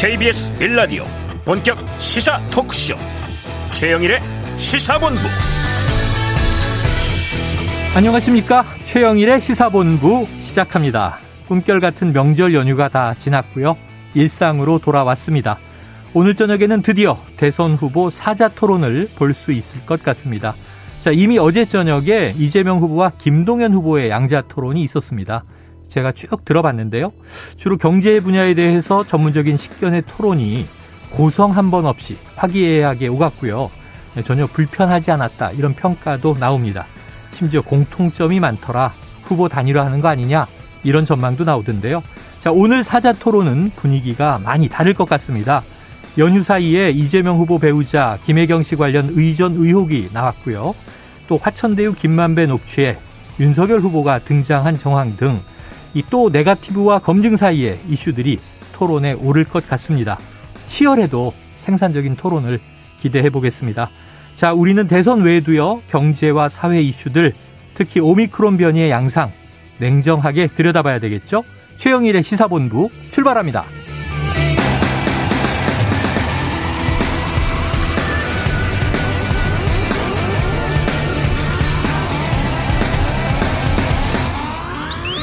KBS 0.00 0.54
빌라디오 0.54 1.04
본격 1.44 1.76
시사 1.98 2.40
토크쇼. 2.52 2.94
최영일의 3.72 4.20
시사본부. 4.56 5.18
안녕하십니까? 7.96 8.64
최영일의 8.84 9.40
시사본부 9.40 10.28
시작합니다. 10.40 11.18
꿈결 11.48 11.80
같은 11.80 12.12
명절 12.12 12.54
연휴가 12.54 12.88
다 12.88 13.14
지났고요. 13.14 13.76
일상으로 14.14 14.78
돌아왔습니다. 14.78 15.58
오늘 16.14 16.36
저녁에는 16.36 16.82
드디어 16.82 17.18
대선 17.36 17.74
후보 17.74 18.08
사자 18.08 18.46
토론을 18.46 19.08
볼 19.16 19.34
수 19.34 19.50
있을 19.50 19.84
것 19.84 20.00
같습니다. 20.04 20.54
자 21.00 21.10
이미 21.10 21.40
어제 21.40 21.64
저녁에 21.64 22.34
이재명 22.38 22.78
후보와 22.78 23.14
김동연 23.18 23.74
후보의 23.74 24.10
양자 24.10 24.42
토론이 24.42 24.80
있었습니다 24.82 25.44
제가 25.88 26.12
쭉 26.12 26.44
들어봤는데요. 26.44 27.12
주로 27.56 27.76
경제 27.76 28.20
분야에 28.20 28.54
대해서 28.54 29.04
전문적인 29.04 29.56
식견의 29.56 30.02
토론이 30.06 30.66
고성 31.10 31.56
한 31.56 31.70
번 31.70 31.86
없이 31.86 32.16
화기애애하게 32.36 33.08
오갔고요. 33.08 33.70
네, 34.14 34.22
전혀 34.22 34.46
불편하지 34.46 35.10
않았다 35.10 35.52
이런 35.52 35.74
평가도 35.74 36.36
나옵니다. 36.38 36.86
심지어 37.32 37.62
공통점이 37.62 38.40
많더라 38.40 38.92
후보 39.22 39.48
단일화하는 39.48 40.00
거 40.00 40.08
아니냐 40.08 40.46
이런 40.82 41.04
전망도 41.04 41.44
나오던데요. 41.44 42.02
자 42.40 42.50
오늘 42.52 42.84
사자 42.84 43.12
토론은 43.12 43.72
분위기가 43.76 44.38
많이 44.42 44.68
다를 44.68 44.94
것 44.94 45.08
같습니다. 45.08 45.62
연휴 46.18 46.42
사이에 46.42 46.90
이재명 46.90 47.36
후보 47.38 47.58
배우자 47.58 48.18
김혜경 48.24 48.62
씨 48.62 48.76
관련 48.76 49.10
의전 49.12 49.54
의혹이 49.56 50.10
나왔고요. 50.12 50.74
또 51.28 51.38
화천대유 51.38 51.94
김만배 51.94 52.46
녹취에 52.46 52.98
윤석열 53.38 53.80
후보가 53.80 54.20
등장한 54.20 54.78
정황 54.78 55.16
등 55.16 55.40
이 55.94 56.02
또 56.10 56.30
네가티브와 56.30 57.00
검증 57.00 57.36
사이의 57.36 57.78
이슈들이 57.88 58.38
토론에 58.72 59.12
오를 59.12 59.44
것 59.44 59.68
같습니다. 59.68 60.18
치열해도 60.66 61.32
생산적인 61.58 62.16
토론을 62.16 62.60
기대해 63.00 63.30
보겠습니다. 63.30 63.90
자, 64.34 64.52
우리는 64.52 64.86
대선 64.86 65.22
외에도요, 65.22 65.82
경제와 65.90 66.48
사회 66.48 66.80
이슈들, 66.80 67.34
특히 67.74 68.00
오미크론 68.00 68.56
변이의 68.56 68.90
양상, 68.90 69.32
냉정하게 69.78 70.48
들여다봐야 70.48 71.00
되겠죠? 71.00 71.44
최영일의 71.76 72.22
시사본부 72.22 72.90
출발합니다. 73.10 73.64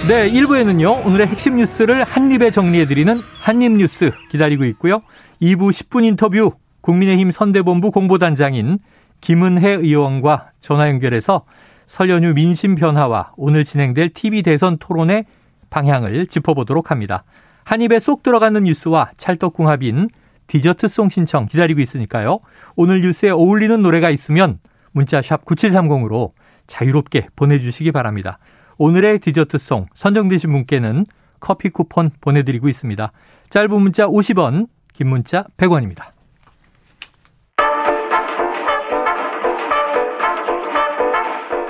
네, 0.08 0.30
1부에는요, 0.30 1.04
오늘의 1.04 1.26
핵심 1.26 1.56
뉴스를 1.56 2.04
한입에 2.04 2.52
정리해드리는 2.52 3.20
한입뉴스 3.40 4.12
기다리고 4.30 4.64
있고요. 4.66 5.00
2부 5.42 5.72
10분 5.72 6.06
인터뷰, 6.06 6.52
국민의힘 6.82 7.32
선대본부 7.32 7.90
공보단장인 7.90 8.78
김은혜 9.22 9.72
의원과 9.72 10.52
전화 10.62 10.90
연결해서 10.90 11.46
설 11.88 12.12
연휴 12.12 12.36
민심 12.36 12.76
변화와 12.76 13.32
오늘 13.36 13.66
진행될 13.66 14.10
TV 14.10 14.44
대선 14.44 14.78
토론의 14.78 15.26
방향을 15.72 16.28
짚어보도록 16.28 16.92
합니다. 16.92 17.24
한입에 17.64 18.00
쏙 18.00 18.22
들어가는 18.22 18.64
뉴스와 18.64 19.10
찰떡궁합인 19.18 20.10
디저트송 20.46 21.10
신청 21.10 21.48
기다리고 21.48 21.82
있으니까요. 21.82 22.38
오늘 22.76 23.02
뉴스에 23.02 23.32
어울리는 23.32 23.82
노래가 23.82 24.12
있으면 24.12 24.60
문자 24.92 25.24
샵 25.24 25.46
9730으로 25.46 26.34
자유롭게 26.68 27.30
보내주시기 27.36 27.92
바랍니다. 27.92 28.38
오늘의 28.78 29.20
디저트송 29.20 29.88
선정되신 29.94 30.52
분께는 30.52 31.06
커피 31.40 31.70
쿠폰 31.70 32.12
보내드리고 32.22 32.68
있습니다. 32.68 33.12
짧은 33.50 33.82
문자 33.82 34.06
50원, 34.06 34.68
긴 34.94 35.10
문자 35.10 35.44
100원입니다. 35.58 36.16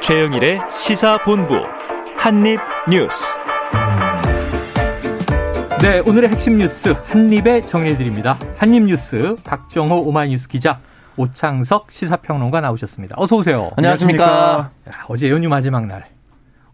최영일의 0.01 0.61
시사본부 0.69 1.55
한입뉴스 2.17 3.23
네, 5.81 5.99
오늘의 5.99 6.29
핵심 6.29 6.57
뉴스 6.57 6.89
한입에 6.89 7.61
정리해드립니다. 7.61 8.37
한입뉴스 8.57 9.35
박정호 9.43 10.01
오마이뉴스 10.07 10.47
기자 10.47 10.79
오창석 11.17 11.91
시사평론가 11.91 12.61
나오셨습니다. 12.61 13.15
어서 13.17 13.37
오세요. 13.37 13.71
안녕하십니까. 13.77 14.71
야, 14.87 14.91
어제 15.07 15.29
연휴 15.29 15.49
마지막 15.49 15.85
날 15.85 16.14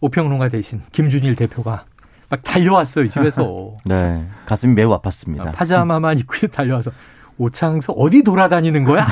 오평론가 0.02 0.50
대신 0.50 0.82
김준일 0.92 1.36
대표가 1.36 1.86
막 2.30 2.44
달려왔어요 2.44 3.08
집에서. 3.08 3.72
네, 3.86 4.26
가슴이 4.46 4.74
매우 4.74 4.90
아팠습니다. 4.98 5.54
파자마만 5.54 6.18
입고 6.20 6.48
달려와서 6.48 6.92
오창석 7.38 7.96
어디 7.98 8.24
돌아다니는 8.24 8.84
거야? 8.84 9.08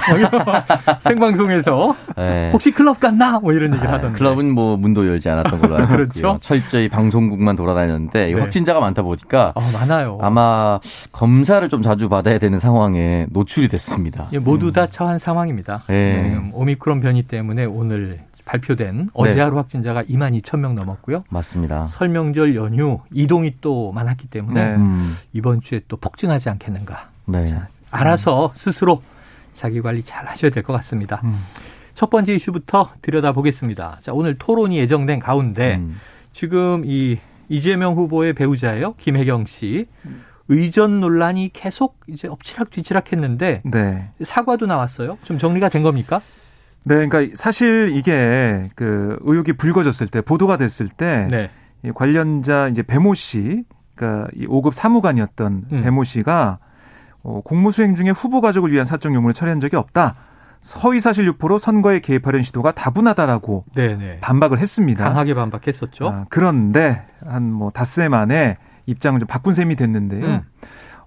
생방송에서 1.01 1.95
네. 2.15 2.49
혹시 2.51 2.69
클럽 2.71 2.99
갔나? 2.99 3.39
뭐 3.39 3.53
이런 3.53 3.73
얘기를 3.73 3.91
하던데. 3.91 4.17
클럽은 4.17 4.51
뭐 4.51 4.77
문도 4.77 5.07
열지 5.07 5.29
않았던 5.29 5.59
걸로 5.59 5.77
알고 5.77 5.87
그렇죠? 5.93 6.37
철저히 6.41 6.89
방송국만 6.89 7.55
돌아다녔는데 7.55 8.33
네. 8.33 8.39
확진자가 8.39 8.79
많다 8.81 9.01
보니까 9.01 9.53
어, 9.55 9.61
많아요. 9.73 10.19
아마 10.21 10.79
검사를 11.11 11.67
좀 11.69 11.81
자주 11.81 12.07
받아야 12.07 12.37
되는 12.37 12.59
상황에 12.59 13.25
노출이 13.31 13.67
됐습니다. 13.67 14.27
예, 14.33 14.37
모두 14.39 14.71
다 14.71 14.85
처한 14.85 15.17
상황입니다. 15.17 15.79
네. 15.87 16.39
오미크론 16.53 17.01
변이 17.01 17.23
때문에 17.23 17.65
오늘 17.65 18.19
발표된 18.49 19.09
어제 19.13 19.35
네. 19.35 19.41
하루 19.41 19.57
확진자가 19.57 20.03
2만 20.03 20.39
2천 20.41 20.59
명 20.59 20.73
넘었고요. 20.73 21.23
맞습니다. 21.29 21.85
설명절 21.85 22.55
연휴 22.55 22.99
이동이 23.13 23.55
또 23.61 23.91
많았기 23.91 24.27
때문에 24.27 24.65
네. 24.71 24.75
음. 24.75 25.15
이번 25.33 25.61
주에 25.61 25.81
또 25.87 25.97
폭증하지 25.97 26.49
않겠는가. 26.49 27.09
네. 27.25 27.45
자, 27.45 27.67
알아서 27.91 28.51
스스로 28.55 29.03
자기 29.53 29.81
관리 29.81 30.01
잘 30.01 30.25
하셔야 30.27 30.49
될 30.51 30.63
것 30.63 30.73
같습니다. 30.73 31.21
음. 31.23 31.39
첫 31.93 32.09
번째 32.09 32.33
이슈부터 32.33 32.91
들여다보겠습니다. 33.03 33.99
자, 34.01 34.13
오늘 34.13 34.35
토론이 34.37 34.77
예정된 34.79 35.19
가운데 35.19 35.75
음. 35.75 35.97
지금 36.33 36.83
이 36.85 37.19
이재명 37.49 37.95
후보의 37.95 38.33
배우자예요. 38.33 38.93
김혜경 38.95 39.45
씨. 39.45 39.85
의전 40.47 40.99
논란이 40.99 41.51
계속 41.53 41.99
이제 42.07 42.27
엎치락 42.27 42.71
뒤치락 42.71 43.11
했는데 43.11 43.61
네. 43.63 44.09
사과도 44.23 44.65
나왔어요. 44.65 45.19
좀 45.23 45.37
정리가 45.37 45.69
된 45.69 45.83
겁니까? 45.83 46.19
네, 46.83 47.07
그러니까 47.07 47.33
사실 47.35 47.91
이게 47.93 48.63
그 48.75 49.17
의혹이 49.21 49.53
불거졌을 49.53 50.07
때 50.07 50.21
보도가 50.21 50.57
됐을 50.57 50.87
때 50.87 51.27
네. 51.29 51.49
이 51.83 51.91
관련자 51.93 52.67
이제 52.69 52.81
배모 52.83 53.13
씨, 53.13 53.63
그러니까 53.95 54.27
이 54.35 54.47
5급 54.47 54.73
사무관이었던 54.73 55.65
음. 55.71 55.81
배모 55.83 56.03
씨가 56.03 56.59
어, 57.21 57.41
공무수행 57.41 57.95
중에 57.95 58.09
후보 58.09 58.41
가족을 58.41 58.71
위한 58.71 58.85
사적 58.85 59.13
용문을 59.13 59.33
처리한 59.33 59.59
적이 59.59 59.75
없다. 59.75 60.15
허위사실 60.83 61.25
유포로 61.25 61.57
선거에 61.57 61.99
개입하려는 61.99 62.43
시도가 62.43 62.71
다분하다라고 62.73 63.65
네네. 63.75 64.19
반박을 64.19 64.59
했습니다. 64.59 65.05
강하게 65.05 65.33
반박했었죠. 65.33 66.07
아, 66.09 66.25
그런데 66.29 67.01
한 67.25 67.43
뭐 67.43 67.71
닷새 67.71 68.09
만에 68.09 68.57
입장을 68.85 69.19
좀 69.19 69.27
바꾼 69.27 69.53
셈이 69.53 69.75
됐는데요. 69.75 70.25
음. 70.25 70.41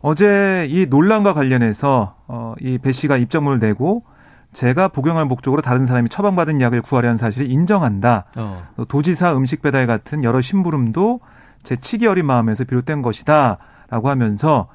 어제 0.01 0.67
이 0.71 0.87
논란과 0.89 1.35
관련해서 1.35 2.17
어, 2.29 2.55
이 2.61 2.79
배 2.79 2.93
씨가 2.93 3.17
입장문을 3.19 3.59
내고 3.59 4.05
제가 4.53 4.89
복용할 4.89 5.25
목적으로 5.25 5.63
다른 5.63 5.87
사람이 5.87 6.09
처방받은 6.09 6.61
약을 6.61 6.83
구하려는 6.83 7.17
사실을 7.17 7.51
인정한다. 7.51 8.25
어. 8.37 8.67
도지사 8.89 9.35
음식 9.37 9.63
배달 9.63 9.87
같은 9.87 10.25
여러 10.25 10.41
심부름도 10.41 11.21
제 11.63 11.77
치기 11.77 12.07
어린 12.07 12.27
마음에서 12.27 12.65
비롯된 12.65 13.03
것이다. 13.03 13.59
라고 13.89 14.09
하면서 14.09 14.69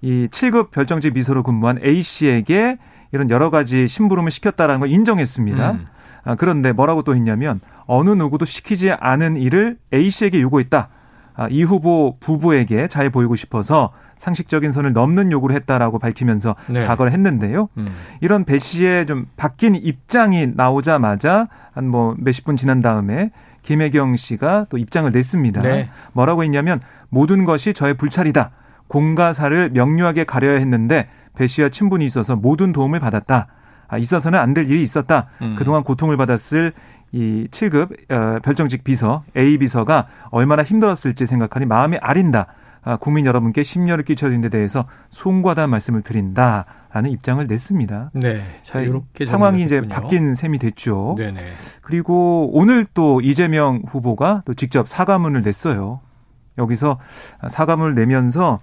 이 0.00 0.26
7급 0.30 0.72
별정직 0.72 1.14
미소로 1.14 1.44
근무한 1.44 1.78
A 1.84 2.02
씨에게 2.02 2.78
이런 3.12 3.30
여러 3.30 3.50
가지 3.50 3.86
심부름을 3.86 4.32
시켰다라는 4.32 4.80
걸 4.80 4.90
인정했습니다. 4.90 5.70
음. 5.70 5.86
아, 6.24 6.34
그런데 6.34 6.72
뭐라고 6.72 7.02
또 7.02 7.14
했냐면 7.14 7.60
어느 7.86 8.10
누구도 8.10 8.44
시키지 8.44 8.90
않은 8.90 9.36
일을 9.36 9.78
A 9.92 10.10
씨에게 10.10 10.40
요구했다. 10.40 10.88
아, 11.36 11.48
이 11.50 11.62
후보 11.62 12.16
부부에게 12.18 12.88
잘 12.88 13.10
보이고 13.10 13.36
싶어서 13.36 13.92
상식적인 14.18 14.72
선을 14.72 14.92
넘는 14.92 15.32
요구를 15.32 15.54
했다라고 15.56 15.98
밝히면서 15.98 16.54
네. 16.68 16.80
사과를 16.80 17.12
했는데요. 17.12 17.68
음. 17.78 17.86
이런 18.20 18.44
배 18.44 18.58
씨의 18.58 19.06
좀 19.06 19.26
바뀐 19.36 19.74
입장이 19.74 20.48
나오자마자 20.54 21.48
한 21.72 21.84
뭐 21.86 22.14
몇십 22.18 22.44
분 22.44 22.56
지난 22.56 22.80
다음에 22.80 23.30
김혜경 23.62 24.16
씨가 24.16 24.66
또 24.68 24.78
입장을 24.78 25.10
냈습니다. 25.10 25.60
네. 25.60 25.88
뭐라고 26.12 26.42
했냐면 26.44 26.80
모든 27.08 27.44
것이 27.44 27.74
저의 27.74 27.94
불찰이다. 27.94 28.50
공가사를 28.88 29.70
명료하게 29.72 30.24
가려야 30.24 30.58
했는데 30.58 31.08
배 31.36 31.46
씨와 31.46 31.68
친분이 31.70 32.04
있어서 32.04 32.36
모든 32.36 32.72
도움을 32.72 33.00
받았다. 33.00 33.46
아, 33.88 33.98
있어서는 33.98 34.38
안 34.38 34.54
될 34.54 34.68
일이 34.70 34.82
있었다. 34.82 35.26
음. 35.42 35.56
그동안 35.58 35.82
고통을 35.82 36.16
받았을 36.16 36.72
이 37.12 37.48
7급 37.50 38.12
어, 38.12 38.38
별정직 38.42 38.84
비서 38.84 39.24
A 39.36 39.58
비서가 39.58 40.06
얼마나 40.30 40.62
힘들었을지 40.62 41.26
생각하니 41.26 41.66
마음이 41.66 41.96
아린다. 42.00 42.46
아, 42.84 42.96
국민 42.96 43.26
여러분께 43.26 43.62
심려를 43.62 44.04
끼쳐드린 44.04 44.40
데 44.42 44.48
대해서 44.48 44.84
송구하다는 45.10 45.70
말씀을 45.70 46.02
드린다 46.02 46.66
라는 46.92 47.10
입장을 47.10 47.44
냈습니다. 47.46 48.10
네. 48.14 48.44
자, 48.62 48.80
이렇게 48.80 49.24
상황이 49.24 49.62
이제 49.62 49.80
바뀐 49.80 50.34
셈이 50.34 50.58
됐죠. 50.58 51.16
네네. 51.18 51.40
그리고 51.82 52.50
오늘 52.52 52.86
또 52.94 53.20
이재명 53.20 53.82
후보가 53.86 54.42
또 54.44 54.54
직접 54.54 54.88
사과문을 54.88 55.42
냈어요. 55.42 56.00
여기서 56.58 56.98
사과문을 57.48 57.94
내면서 57.94 58.60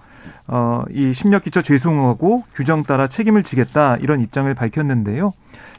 어, 0.48 0.84
이 0.92 1.14
심력 1.14 1.44
기초 1.44 1.62
죄송하고 1.62 2.44
규정 2.54 2.84
따라 2.84 3.08
책임을 3.08 3.44
지겠다 3.44 3.98
이런 3.98 4.22
입장을 4.22 4.54
밝혔는데요. 4.54 5.34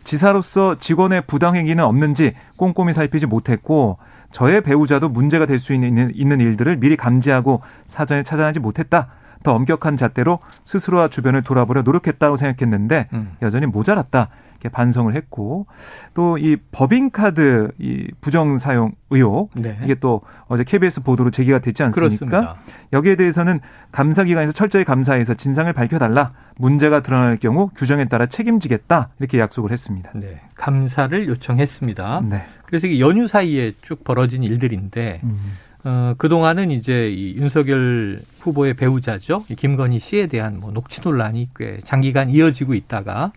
지사로서 0.05 0.79
직원의 0.79 1.23
부당 1.27 1.57
행위는 1.57 1.85
없는지 1.85 2.35
꼼꼼히 2.57 2.93
살피지 2.93 3.27
못했고 3.27 3.99
저의 4.31 4.63
배우자도 4.63 5.09
문제가 5.11 5.47
될 5.47 5.59
수 5.59 5.73
있는, 5.75 6.11
있는 6.15 6.41
일들을 6.41 6.79
미리 6.79 6.97
감지하고 6.97 7.63
사전에 7.87 8.23
차단하지 8.23 8.61
못했다. 8.61 9.09
더 9.43 9.55
엄격한 9.55 9.97
잣대로 9.97 10.39
스스로와 10.65 11.09
주변을 11.09 11.43
돌아보려 11.43 11.83
노력했다고 11.83 12.37
생각했는데 12.37 13.09
음. 13.13 13.37
여전히 13.43 13.67
모자랐다. 13.67 14.29
이렇게 14.63 14.69
반성을 14.69 15.13
했고 15.15 15.67
또 16.15 16.37
이 16.39 16.57
법인카드 16.71 17.73
이 17.79 18.09
부정 18.21 18.59
사용 18.59 18.93
의혹 19.11 19.51
네. 19.55 19.79
이게 19.85 19.95
또 19.95 20.23
어제 20.47 20.65
KBS 20.65 21.03
보도로 21.03 21.31
제기가 21.31 21.59
됐지 21.59 21.83
않습니까? 21.83 22.09
그렇습니다. 22.19 22.57
여기에 22.93 23.17
대해서는 23.17 23.61
감사기관에서 23.91 24.53
철저히 24.53 24.85
감사해서 24.85 25.35
진상을 25.35 25.73
밝혀달라 25.73 26.33
문제가 26.57 27.01
드러날 27.01 27.37
경우 27.37 27.69
규정에 27.77 28.07
따라 28.07 28.27
책임지겠다 28.27 29.11
이렇게 29.19 29.39
약속을 29.39 29.71
했습니다. 29.73 30.11
네, 30.15 30.41
감사를 30.55 31.27
요청했습니다. 31.29 32.23
네. 32.29 32.43
그래서 32.67 32.87
이게 32.87 33.01
연휴 33.01 33.27
사이에 33.29 33.73
쭉 33.83 34.05
벌어진 34.05 34.43
일들인데. 34.43 35.21
음. 35.25 35.53
어, 35.85 36.15
그동안은 36.17 36.71
이제 36.71 37.09
이 37.11 37.35
윤석열 37.35 38.23
후보의 38.39 38.75
배우자죠. 38.75 39.45
김건희 39.57 39.99
씨에 39.99 40.29
대한 40.29 40.61
뭐 40.61 40.71
녹취 40.71 41.01
논란이 41.01 41.49
꽤 41.57 41.79
장기간 41.79 42.31
이어지고 42.31 42.75
있다가 42.75 43.33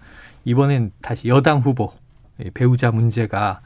이번엔 0.46 0.92
다시 1.02 1.28
여당 1.28 1.60
후보 1.60 1.92
배우자 2.54 2.92
문제가 2.92 3.62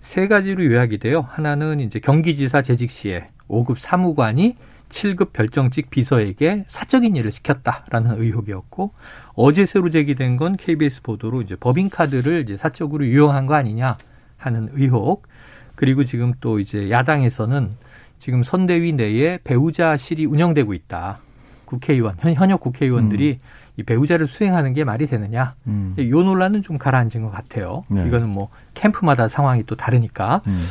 세 0.00 0.28
가지로 0.28 0.64
요약이 0.64 0.98
돼요. 0.98 1.26
하나는 1.28 1.80
이제 1.80 2.00
경기지사 2.00 2.62
재직 2.62 2.90
시에 2.90 3.28
5급 3.48 3.76
사무관이 3.76 4.56
7급 4.88 5.32
별정직 5.32 5.90
비서에게 5.90 6.64
사적인 6.68 7.16
일을 7.16 7.32
시켰다라는 7.32 8.20
의혹이었고 8.20 8.92
어제 9.34 9.64
새로 9.64 9.90
제기된 9.90 10.36
건 10.36 10.56
KBS 10.56 11.02
보도로 11.02 11.42
이제 11.42 11.56
법인카드를 11.56 12.42
이제 12.42 12.56
사적으로 12.56 13.06
유용한 13.06 13.46
거 13.46 13.54
아니냐 13.54 13.96
하는 14.36 14.68
의혹 14.72 15.26
그리고 15.74 16.04
지금 16.04 16.34
또 16.40 16.58
이제 16.60 16.90
야당에서는 16.90 17.70
지금 18.18 18.42
선대위 18.42 18.92
내에 18.92 19.38
배우자실이 19.42 20.26
운영되고 20.26 20.74
있다. 20.74 21.20
국회의원 21.64 22.16
현, 22.18 22.34
현역 22.34 22.60
국회의원들이 22.60 23.40
음. 23.42 23.61
이 23.76 23.82
배우자를 23.82 24.26
수행하는 24.26 24.74
게 24.74 24.84
말이 24.84 25.06
되느냐. 25.06 25.54
음. 25.66 25.94
이 25.98 26.04
논란은 26.06 26.62
좀 26.62 26.78
가라앉은 26.78 27.22
것 27.22 27.30
같아요. 27.30 27.84
네. 27.88 28.06
이거는 28.06 28.28
뭐 28.28 28.48
캠프마다 28.74 29.28
상황이 29.28 29.64
또 29.66 29.76
다르니까. 29.76 30.42
음. 30.46 30.66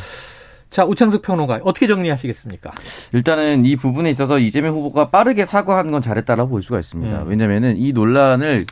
자, 0.69 0.85
우창석 0.85 1.21
평론가 1.21 1.59
어떻게 1.63 1.87
정리하시겠습니까? 1.87 2.71
일단은 3.13 3.65
이 3.65 3.75
부분에 3.75 4.09
있어서 4.09 4.39
이재명 4.39 4.75
후보가 4.75 5.09
빠르게 5.09 5.45
사과하는 5.45 5.91
건 5.91 6.01
잘했다라고 6.01 6.49
볼 6.49 6.61
수가 6.61 6.79
있습니다. 6.79 7.23
음. 7.23 7.27
왜냐면은 7.27 7.75
이 7.77 7.91
논란을 7.91 8.65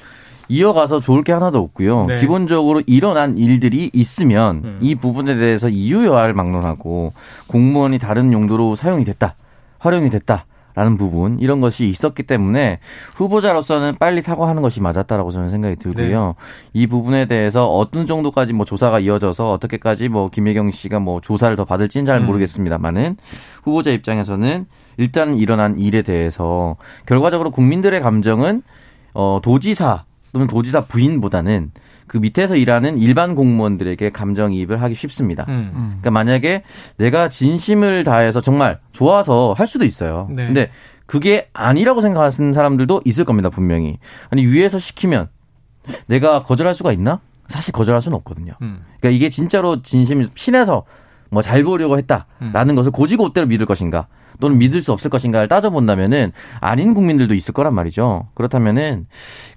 이어가서 0.47 0.99
좋을 0.99 1.23
게 1.23 1.31
하나도 1.33 1.59
없고요. 1.59 2.05
네. 2.05 2.19
기본적으로 2.19 2.81
일어난 2.87 3.37
일들이 3.37 3.89
있으면 3.93 4.61
음. 4.63 4.79
이 4.81 4.95
부분에 4.95 5.35
대해서 5.35 5.69
이유여할 5.69 6.33
막론하고 6.33 7.13
공무원이 7.47 7.99
다른 7.99 8.31
용도로 8.31 8.75
사용이 8.75 9.03
됐다. 9.03 9.35
활용이 9.77 10.09
됐다. 10.09 10.45
라는 10.75 10.97
부분 10.97 11.39
이런 11.39 11.61
것이 11.61 11.87
있었기 11.87 12.23
때문에 12.23 12.79
후보자로서는 13.15 13.95
빨리 13.99 14.21
사과하는 14.21 14.61
것이 14.61 14.81
맞았다라고 14.81 15.31
저는 15.31 15.49
생각이 15.49 15.75
들고요. 15.75 16.25
네. 16.27 16.33
이 16.73 16.87
부분에 16.87 17.25
대해서 17.25 17.67
어떤 17.67 18.05
정도까지 18.07 18.53
뭐 18.53 18.65
조사가 18.65 18.99
이어져서 18.99 19.51
어떻게까지 19.51 20.09
뭐 20.09 20.29
김혜경 20.29 20.71
씨가 20.71 20.99
뭐 20.99 21.21
조사를 21.21 21.55
더 21.55 21.65
받을지는 21.65 22.05
잘 22.05 22.19
음. 22.21 22.27
모르겠습니다만은 22.27 23.17
후보자 23.63 23.91
입장에서는 23.91 24.67
일단 24.97 25.35
일어난 25.35 25.79
일에 25.79 26.01
대해서 26.01 26.75
결과적으로 27.05 27.51
국민들의 27.51 27.99
감정은 28.01 28.61
어 29.13 29.39
도지사 29.41 30.05
또는 30.33 30.47
도지사 30.47 30.85
부인보다는 30.85 31.71
그 32.09 32.17
밑에서 32.17 32.57
일하는 32.57 32.97
일반 32.97 33.35
공무원들에게 33.35 34.09
감정이입을 34.09 34.81
하기 34.81 34.95
쉽습니다. 34.95 35.45
음, 35.47 35.71
음. 35.73 35.87
그러니까 36.01 36.11
만약에 36.11 36.63
내가 36.97 37.29
진심을 37.29 38.03
다해서 38.03 38.41
정말 38.41 38.79
좋아서 38.91 39.53
할 39.55 39.67
수도 39.67 39.85
있어요. 39.85 40.27
네. 40.31 40.47
근데 40.47 40.71
그게 41.05 41.49
아니라고 41.53 42.01
생각하는 42.01 42.51
사람들도 42.51 43.03
있을 43.05 43.25
겁니다, 43.25 43.49
분명히. 43.49 43.99
아니, 44.31 44.45
위에서 44.45 44.79
시키면 44.79 45.29
내가 46.07 46.43
거절할 46.43 46.75
수가 46.75 46.91
있나? 46.91 47.19
사실 47.47 47.71
거절할 47.71 48.01
수는 48.01 48.17
없거든요. 48.17 48.53
음. 48.61 48.81
그러니까 48.99 49.15
이게 49.15 49.29
진짜로 49.29 49.81
진심 49.81 50.27
신에서 50.35 50.85
뭐 51.29 51.41
잘 51.43 51.63
보려고 51.63 51.97
했다라는 51.97 52.69
음. 52.71 52.75
것을 52.75 52.91
고지고대로 52.91 53.45
믿을 53.47 53.67
것인가? 53.67 54.07
또는 54.39 54.57
믿을 54.57 54.81
수 54.81 54.91
없을 54.93 55.09
것인가를 55.09 55.47
따져본다면은 55.47 56.31
아닌 56.61 56.93
국민들도 56.93 57.33
있을 57.33 57.53
거란 57.53 57.73
말이죠. 57.73 58.27
그렇다면은 58.33 59.07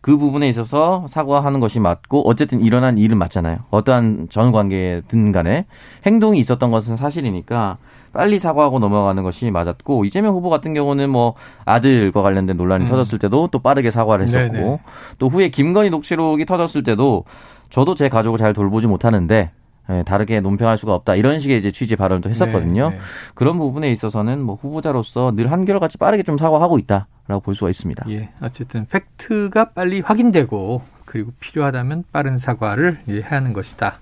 그 0.01 0.17
부분에 0.17 0.49
있어서 0.49 1.07
사과하는 1.09 1.61
것이 1.61 1.81
맞고 1.81 2.29
어쨌든 2.29 2.61
일어난 2.61 2.99
일은 2.99 3.17
맞잖아요. 3.19 3.59
어떠한 3.71 4.29
전 4.31 4.53
관계든 4.53 5.33
간에 5.33 5.67
행동이 6.05 6.39
있었던 6.41 6.71
것은 6.71 6.97
사실이니까 6.97 7.79
빨리 8.13 8.39
사과하고 8.39 8.79
넘어가는 8.79 9.23
것이 9.23 9.51
맞았고 9.51 10.05
이재명 10.05 10.35
후보 10.35 10.51
같은 10.51 10.75
경우는 10.75 11.09
뭐 11.11 11.35
아들과 11.65 12.21
관련된 12.21 12.57
논란이 12.57 12.85
음. 12.85 12.89
터졌을 12.89 13.19
때도 13.19 13.49
또 13.51 13.59
빠르게 13.61 13.91
사과를 13.91 14.25
했었고 14.25 14.53
네네. 14.53 14.81
또 15.19 15.29
후에 15.29 15.49
김건희 15.49 15.91
녹취록이 15.91 16.45
터졌을 16.45 16.83
때도 16.83 17.25
저도 17.71 17.95
제 17.95 18.09
가족을 18.09 18.39
잘 18.39 18.53
돌보지 18.53 18.87
못하는데 18.87 19.51
예, 19.91 20.03
다르게 20.05 20.41
논평할 20.41 20.79
수가 20.79 20.95
없다 20.95 21.17
이런 21.17 21.41
식의 21.41 21.59
이제 21.59 21.73
취지 21.73 21.97
발언도 21.97 22.31
했었거든요. 22.31 22.91
네, 22.91 22.97
네. 22.97 23.03
그런 23.35 23.59
부분에 23.59 23.91
있어서는 23.91 24.41
뭐 24.41 24.55
후보자로서 24.55 25.33
늘 25.35 25.51
한결같이 25.51 25.99
빠르게 25.99 26.23
좀 26.23 26.39
사과하고 26.39 26.79
있다라고 26.79 27.41
볼 27.43 27.55
수가 27.55 27.71
있습니다. 27.71 28.05
예, 28.11 28.31
어쨌든 28.41 28.87
팩트가 28.87 29.71
빨리 29.71 30.01
확인되고 30.01 30.83
그리고 31.05 31.33
필요하다면 31.41 32.05
빠른 32.13 32.39
사과를 32.39 33.01
해야 33.09 33.27
하는 33.29 33.53
것이다. 33.53 33.99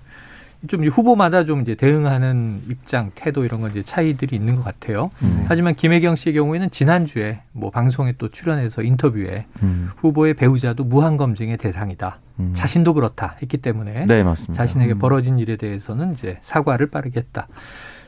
좀 0.67 0.85
후보마다 0.85 1.43
좀 1.43 1.61
이제 1.61 1.73
대응하는 1.75 2.61
입장, 2.69 3.11
태도 3.15 3.43
이런 3.45 3.61
건 3.61 3.71
이제 3.71 3.81
차이들이 3.81 4.35
있는 4.35 4.55
것 4.57 4.63
같아요. 4.63 5.09
음. 5.23 5.45
하지만 5.47 5.73
김혜경 5.75 6.15
씨의 6.15 6.35
경우에는 6.35 6.69
지난주에 6.69 7.41
뭐 7.51 7.71
방송에 7.71 8.13
또 8.17 8.29
출연해서 8.29 8.83
인터뷰에 8.83 9.47
음. 9.63 9.89
후보의 9.97 10.35
배우자도 10.35 10.83
무한 10.83 11.17
검증의 11.17 11.57
대상이다. 11.57 12.19
음. 12.39 12.51
자신도 12.53 12.93
그렇다 12.93 13.37
했기 13.41 13.57
때문에 13.57 14.05
네. 14.05 14.23
자신에게 14.53 14.93
음. 14.93 14.99
벌어진 14.99 15.39
일에 15.39 15.55
대해서는 15.55 16.13
이제 16.13 16.37
사과를 16.41 16.87
빠르게 16.91 17.19
했다. 17.21 17.47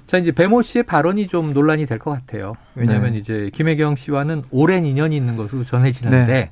자, 0.05 0.17
이제 0.17 0.31
배모 0.31 0.61
씨의 0.61 0.83
발언이 0.83 1.27
좀 1.27 1.53
논란이 1.53 1.85
될 1.87 1.97
것 1.97 2.11
같아요. 2.11 2.53
왜냐하면 2.75 3.13
네. 3.13 3.19
이제 3.19 3.49
김혜경 3.53 3.95
씨와는 3.95 4.43
오랜 4.51 4.85
인연이 4.85 5.15
있는 5.17 5.37
것으로 5.37 5.63
전해지는데 5.63 6.25
네, 6.25 6.49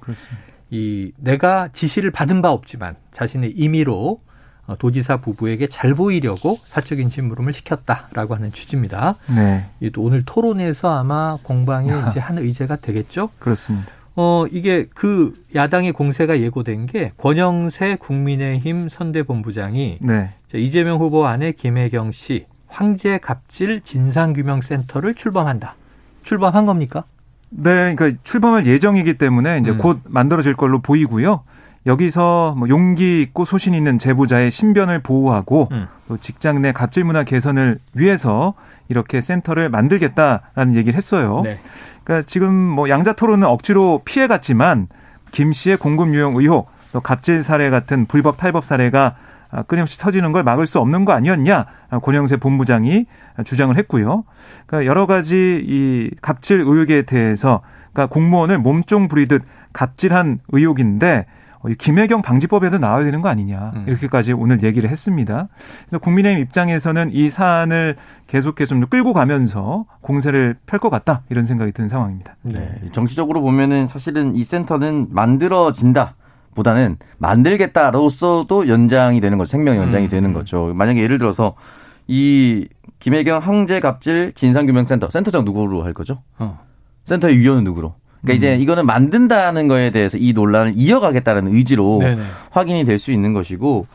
이 0.71 1.11
내가 1.17 1.67
지시를 1.73 2.11
받은 2.11 2.41
바 2.41 2.49
없지만 2.51 2.95
자신의 3.11 3.51
임의로 3.51 4.21
어, 4.23 4.30
도지사 4.77 5.17
부부에게 5.17 5.67
잘 5.67 5.93
보이려고 5.93 6.59
사적인 6.67 7.09
심부름을 7.09 7.53
시켰다라고 7.53 8.35
하는 8.35 8.51
취지입니다. 8.51 9.15
네. 9.35 9.65
또 9.93 10.03
오늘 10.03 10.23
토론에서 10.25 10.97
아마 10.97 11.37
공방이 11.43 11.89
이제 12.09 12.19
한 12.19 12.37
의제가 12.37 12.77
되겠죠? 12.77 13.29
그렇습니다. 13.39 13.87
어, 14.15 14.45
이게 14.51 14.87
그 14.93 15.33
야당의 15.55 15.93
공세가 15.93 16.39
예고된 16.39 16.85
게 16.85 17.13
권영세 17.17 17.95
국민의힘 17.95 18.89
선대본부장이 18.89 19.99
네. 20.01 20.33
이재명 20.53 20.99
후보 20.99 21.25
안에 21.25 21.53
김혜경 21.53 22.11
씨 22.11 22.45
황제 22.67 23.17
갑질 23.17 23.81
진상규명센터를 23.81 25.13
출범한다. 25.13 25.75
출범한 26.23 26.65
겁니까? 26.65 27.03
네, 27.49 27.93
그러니까 27.95 28.19
출범할 28.23 28.65
예정이기 28.65 29.15
때문에 29.15 29.59
이제 29.59 29.71
음. 29.71 29.77
곧 29.77 29.99
만들어질 30.05 30.53
걸로 30.53 30.79
보이고요. 30.79 31.43
여기서 31.85 32.55
뭐 32.57 32.69
용기 32.69 33.21
있고 33.21 33.43
소신 33.45 33.73
있는 33.73 33.97
제보자의 33.97 34.51
신변을 34.51 34.99
보호하고 34.99 35.69
음. 35.71 35.87
또 36.07 36.17
직장 36.17 36.61
내 36.61 36.71
갑질 36.71 37.03
문화 37.03 37.23
개선을 37.23 37.79
위해서 37.93 38.53
이렇게 38.87 39.21
센터를 39.21 39.69
만들겠다라는 39.69 40.75
얘기를 40.75 40.95
했어요. 40.95 41.41
네. 41.43 41.59
그러니까 42.03 42.27
지금 42.27 42.53
뭐 42.53 42.89
양자 42.89 43.13
토론은 43.13 43.47
억지로 43.47 44.01
피해갔지만 44.05 44.87
김 45.31 45.53
씨의 45.53 45.77
공급 45.77 46.13
유형 46.13 46.35
의혹, 46.35 46.69
또 46.91 46.99
갑질 46.99 47.41
사례 47.41 47.69
같은 47.69 48.05
불법 48.05 48.37
탈법 48.37 48.65
사례가 48.65 49.15
끊임없이 49.67 49.97
터지는 49.97 50.31
걸 50.33 50.43
막을 50.43 50.67
수 50.67 50.79
없는 50.79 51.05
거 51.05 51.13
아니었냐 51.13 51.65
권영세 52.01 52.37
본부장이 52.37 53.05
주장을 53.45 53.75
했고요. 53.77 54.23
그러니까 54.65 54.89
여러 54.89 55.07
가지 55.07 55.63
이 55.65 56.11
갑질 56.21 56.59
의혹에 56.59 57.03
대해서 57.03 57.61
그러니까 57.93 58.13
공무원을 58.13 58.59
몸종 58.59 59.07
부리듯 59.07 59.43
갑질한 59.73 60.39
의혹인데 60.49 61.25
어, 61.25 61.40
김혜경 61.77 62.21
방지법에도 62.21 62.77
나와야 62.77 63.03
되는 63.03 63.21
거 63.21 63.29
아니냐 63.29 63.71
음. 63.75 63.85
이렇게까지 63.87 64.33
오늘 64.33 64.63
얘기를 64.63 64.89
했습니다. 64.89 65.47
그래서 65.87 65.99
국민의힘 65.99 66.41
입장에서는 66.43 67.11
이 67.13 67.29
사안을 67.29 67.97
계속해서 68.27 68.69
좀 68.75 68.85
끌고 68.87 69.13
가면서 69.13 69.85
공세를 70.01 70.57
펼 70.65 70.79
것 70.79 70.89
같다 70.89 71.21
이런 71.29 71.43
생각이 71.45 71.71
드는 71.71 71.89
상황입니다. 71.89 72.35
네. 72.41 72.81
정치적으로 72.91 73.41
보면은 73.41 73.85
사실은 73.87 74.35
이 74.35 74.43
센터는 74.43 75.07
만들어진다. 75.11 76.15
보다는 76.53 76.97
만들겠다로서도 77.17 78.67
연장이 78.67 79.21
되는 79.21 79.37
거죠. 79.37 79.51
생명 79.51 79.77
연장이 79.77 80.05
음. 80.05 80.09
되는 80.09 80.33
거죠. 80.33 80.73
만약에 80.75 81.01
예를 81.01 81.17
들어서 81.17 81.55
이 82.07 82.67
김혜경 82.99 83.39
황제 83.41 83.79
갑질 83.79 84.33
진상규명센터 84.33 85.09
센터장 85.09 85.45
누구로 85.45 85.83
할 85.83 85.93
거죠? 85.93 86.21
어. 86.39 86.59
센터의 87.05 87.37
위원은 87.37 87.63
누구로. 87.63 87.95
그러니까 88.21 88.33
음. 88.33 88.37
이제 88.37 88.55
이거는 88.61 88.85
만든다는 88.85 89.67
거에 89.67 89.89
대해서 89.91 90.17
이 90.17 90.33
논란을 90.33 90.73
이어가겠다는 90.75 91.53
의지로 91.53 91.99
네네. 92.01 92.21
확인이 92.51 92.83
될 92.85 92.99
수 92.99 93.11
있는 93.11 93.33
것이고 93.33 93.87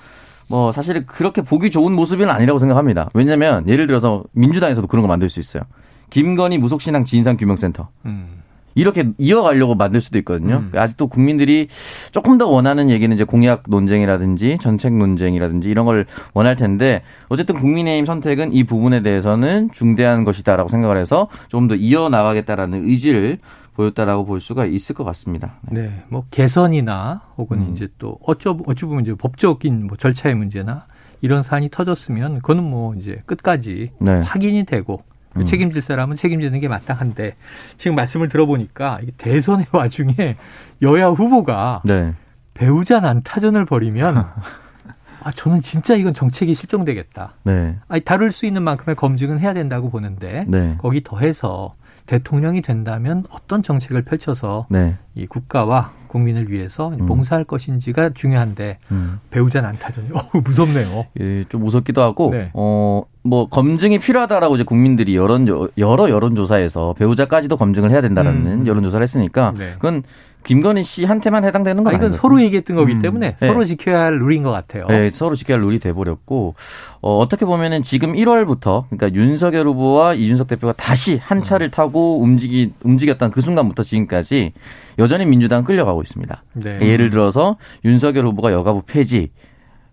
뭐 0.48 0.72
사실 0.72 1.06
그렇게 1.06 1.42
보기 1.42 1.70
좋은 1.70 1.92
모습은 1.92 2.28
아니라고 2.30 2.58
생각합니다. 2.58 3.08
왜냐하면 3.14 3.68
예를 3.68 3.86
들어서 3.86 4.24
민주당에서도 4.32 4.86
그런 4.86 5.02
거 5.02 5.08
만들 5.08 5.28
수 5.28 5.40
있어요. 5.40 5.62
김건희 6.10 6.58
무속신앙 6.58 7.04
진상 7.04 7.36
규명센터. 7.36 7.88
음. 8.06 8.42
이렇게 8.76 9.08
이어가려고 9.16 9.74
만들 9.74 10.02
수도 10.02 10.18
있거든요. 10.18 10.56
음. 10.56 10.78
아직도 10.78 11.06
국민들이 11.06 11.66
조금 12.12 12.36
더 12.36 12.46
원하는 12.46 12.90
얘기는 12.90 13.12
이제 13.14 13.24
공약 13.24 13.62
논쟁이라든지 13.68 14.58
정책 14.60 14.92
논쟁이라든지 14.92 15.70
이런 15.70 15.86
걸 15.86 16.04
원할 16.34 16.56
텐데 16.56 17.02
어쨌든 17.28 17.54
국민의힘 17.54 18.04
선택은 18.04 18.52
이 18.52 18.64
부분에 18.64 19.00
대해서는 19.02 19.70
중대한 19.72 20.24
것이다라고 20.24 20.68
생각을 20.68 20.98
해서 20.98 21.28
조금 21.48 21.68
더 21.68 21.74
이어 21.74 22.10
나가겠다라는 22.10 22.86
의지를 22.86 23.38
보였다라고 23.76 24.24
볼 24.24 24.40
수가 24.40 24.64
있을 24.66 24.94
것 24.94 25.04
같습니다. 25.04 25.56
네, 25.70 25.82
네 25.82 26.02
뭐 26.08 26.24
개선이나 26.30 27.22
혹은 27.36 27.58
음. 27.58 27.72
이제 27.72 27.88
또 27.98 28.18
어쩌 28.24 28.56
어찌 28.66 28.84
보면 28.86 29.02
이제 29.04 29.14
법적인 29.14 29.86
뭐 29.86 29.96
절차의 29.96 30.34
문제나 30.34 30.86
이런 31.20 31.42
사안이 31.42 31.68
터졌으면 31.70 32.36
그거는 32.36 32.64
뭐 32.64 32.94
이제 32.94 33.22
끝까지 33.26 33.90
네. 33.98 34.20
확인이 34.20 34.64
되고 34.64 35.02
음. 35.36 35.44
책임질 35.44 35.82
사람은 35.82 36.16
책임지는 36.16 36.60
게 36.60 36.68
마땅한데 36.68 37.36
지금 37.76 37.94
말씀을 37.94 38.28
들어보니까 38.28 39.00
대선의 39.18 39.66
와중에 39.72 40.36
여야 40.82 41.08
후보가 41.08 41.82
네. 41.84 42.14
배우자 42.54 43.00
난 43.00 43.22
타전을 43.22 43.66
벌이면 43.66 44.16
아 45.22 45.30
저는 45.32 45.60
진짜 45.60 45.94
이건 45.96 46.14
정책이 46.14 46.54
실종되겠다. 46.54 47.34
네. 47.44 47.76
아니 47.88 48.00
다룰 48.02 48.30
수 48.32 48.46
있는 48.46 48.62
만큼의 48.62 48.94
검증은 48.96 49.40
해야 49.40 49.52
된다고 49.52 49.90
보는데 49.90 50.44
네. 50.48 50.76
거기 50.78 51.02
더해서 51.02 51.74
대통령이 52.06 52.62
된다면 52.62 53.24
어떤 53.30 53.62
정책을 53.62 54.02
펼쳐서 54.02 54.66
네. 54.70 54.96
이 55.14 55.26
국가와 55.26 55.92
국민을 56.06 56.50
위해서 56.50 56.88
음. 56.88 57.06
봉사할 57.06 57.44
것인지가 57.44 58.10
중요한데 58.10 58.78
음. 58.90 59.20
배우자 59.30 59.60
난타전이 59.60 60.08
어, 60.12 60.38
무섭네요. 60.44 61.06
예, 61.20 61.44
좀 61.48 61.64
무섭기도 61.64 62.02
하고 62.02 62.30
네. 62.30 62.50
어뭐 62.54 63.48
검증이 63.50 63.98
필요하다라고 63.98 64.54
이제 64.54 64.64
국민들이 64.64 65.16
여론 65.16 65.46
여러 65.76 66.10
여론 66.10 66.34
조사에서 66.34 66.94
배우자까지도 66.94 67.56
검증을 67.56 67.90
해야 67.90 68.00
된다라는 68.00 68.46
음. 68.46 68.66
여론 68.66 68.82
조사를 68.82 69.02
했으니까 69.02 69.52
네. 69.56 69.72
그건 69.74 70.02
김건희 70.46 70.84
씨한테만 70.84 71.44
해당되는 71.44 71.82
건 71.82 71.92
아, 71.92 71.96
이건 71.96 72.12
서로 72.12 72.40
얘기했던 72.40 72.76
거기 72.76 72.92
음. 72.92 73.02
때문에 73.02 73.34
네. 73.34 73.46
서로 73.46 73.64
지켜야 73.64 74.04
할 74.04 74.18
룰인 74.20 74.44
것 74.44 74.52
같아요. 74.52 74.86
네, 74.86 75.10
서로 75.10 75.34
지켜야 75.34 75.58
할 75.58 75.64
룰이 75.64 75.80
돼버렸고 75.80 76.54
어, 77.00 77.18
어떻게 77.18 77.44
보면은 77.44 77.82
지금 77.82 78.12
1월부터 78.12 78.84
그러니까 78.88 79.12
윤석열 79.20 79.66
후보와 79.66 80.14
이준석 80.14 80.46
대표가 80.46 80.72
다시 80.72 81.16
한 81.16 81.42
차를 81.42 81.72
타고 81.72 82.20
움직이 82.20 82.72
움직였던 82.84 83.32
그 83.32 83.40
순간부터 83.40 83.82
지금까지 83.82 84.52
여전히 85.00 85.26
민주당 85.26 85.64
끌려가고 85.64 86.00
있습니다. 86.02 86.44
네. 86.54 86.78
예를 86.80 87.10
들어서 87.10 87.56
윤석열 87.84 88.26
후보가 88.26 88.52
여가부 88.52 88.82
폐지 88.86 89.30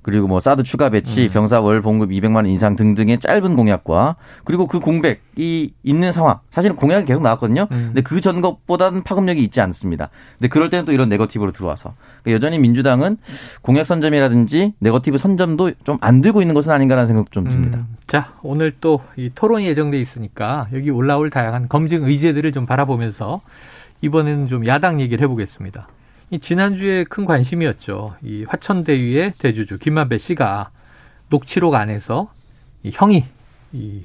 그리고 0.04 0.28
뭐 0.28 0.40
사드 0.40 0.64
추가 0.64 0.90
배치, 0.90 1.24
음. 1.26 1.30
병사 1.32 1.60
월 1.62 1.82
봉급 1.82 2.10
200만 2.12 2.36
원 2.36 2.46
인상 2.46 2.76
등등의 2.76 3.20
짧은 3.20 3.56
공약과 3.56 4.18
그리고 4.44 4.68
그 4.68 4.80
공백이 4.80 5.74
있는 5.82 6.12
상황. 6.12 6.40
사실은 6.52 6.76
공약이 6.76 7.06
계속 7.08 7.24
나왔거든요. 7.24 7.68
음. 7.72 7.92
근데 7.94 8.02
그 8.02 8.20
전 8.22 8.42
것보다는 8.42 9.04
파급력이 9.04 9.42
있지 9.44 9.60
않습니다. 9.62 10.10
근데 10.38 10.48
그럴 10.50 10.70
때는 10.70 10.86
또 10.86 10.92
이런 10.92 11.10
네거티브로 11.10 11.52
들어와서 11.52 11.94
그러니까 12.22 12.32
여전히 12.36 12.60
민주당은 12.60 13.18
공약 13.62 13.86
선점이라든지 13.86 14.74
네거티브 14.80 15.18
선점도 15.18 15.72
좀안 15.84 16.22
되고 16.22 16.42
있는 16.42 16.54
것은 16.54 16.72
아닌가라는 16.72 17.08
생각 17.08 17.32
좀 17.32 17.48
듭니다. 17.50 17.80
음. 17.80 17.96
자, 18.08 18.34
오늘 18.44 18.72
또 18.80 19.02
이 19.18 19.30
토론이 19.34 19.66
예정돼 19.68 20.00
있으니까 20.00 20.68
여기 20.74 20.90
올라올 20.90 21.30
다양한 21.30 21.70
검증 21.70 22.04
의제들을 22.04 22.52
좀 22.52 22.66
바라보면서 22.66 23.42
이번에는 24.02 24.48
좀 24.48 24.66
야당 24.68 25.00
얘기를 25.00 25.24
해보겠습니다. 25.24 25.88
이 26.34 26.40
지난주에 26.40 27.04
큰 27.04 27.26
관심이었죠. 27.26 28.16
이 28.24 28.44
화천대유의 28.48 29.34
대주주 29.38 29.78
김만배 29.78 30.18
씨가 30.18 30.72
녹취록 31.30 31.76
안에서 31.76 32.32
이 32.82 32.90
형이 32.92 33.24
이 33.74 34.02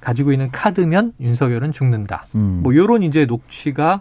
가지고 0.00 0.32
있는 0.32 0.50
카드면 0.50 1.12
윤석열은 1.20 1.70
죽는다. 1.70 2.26
음. 2.34 2.62
뭐 2.64 2.74
요런 2.74 3.04
이제 3.04 3.26
녹취가 3.26 4.00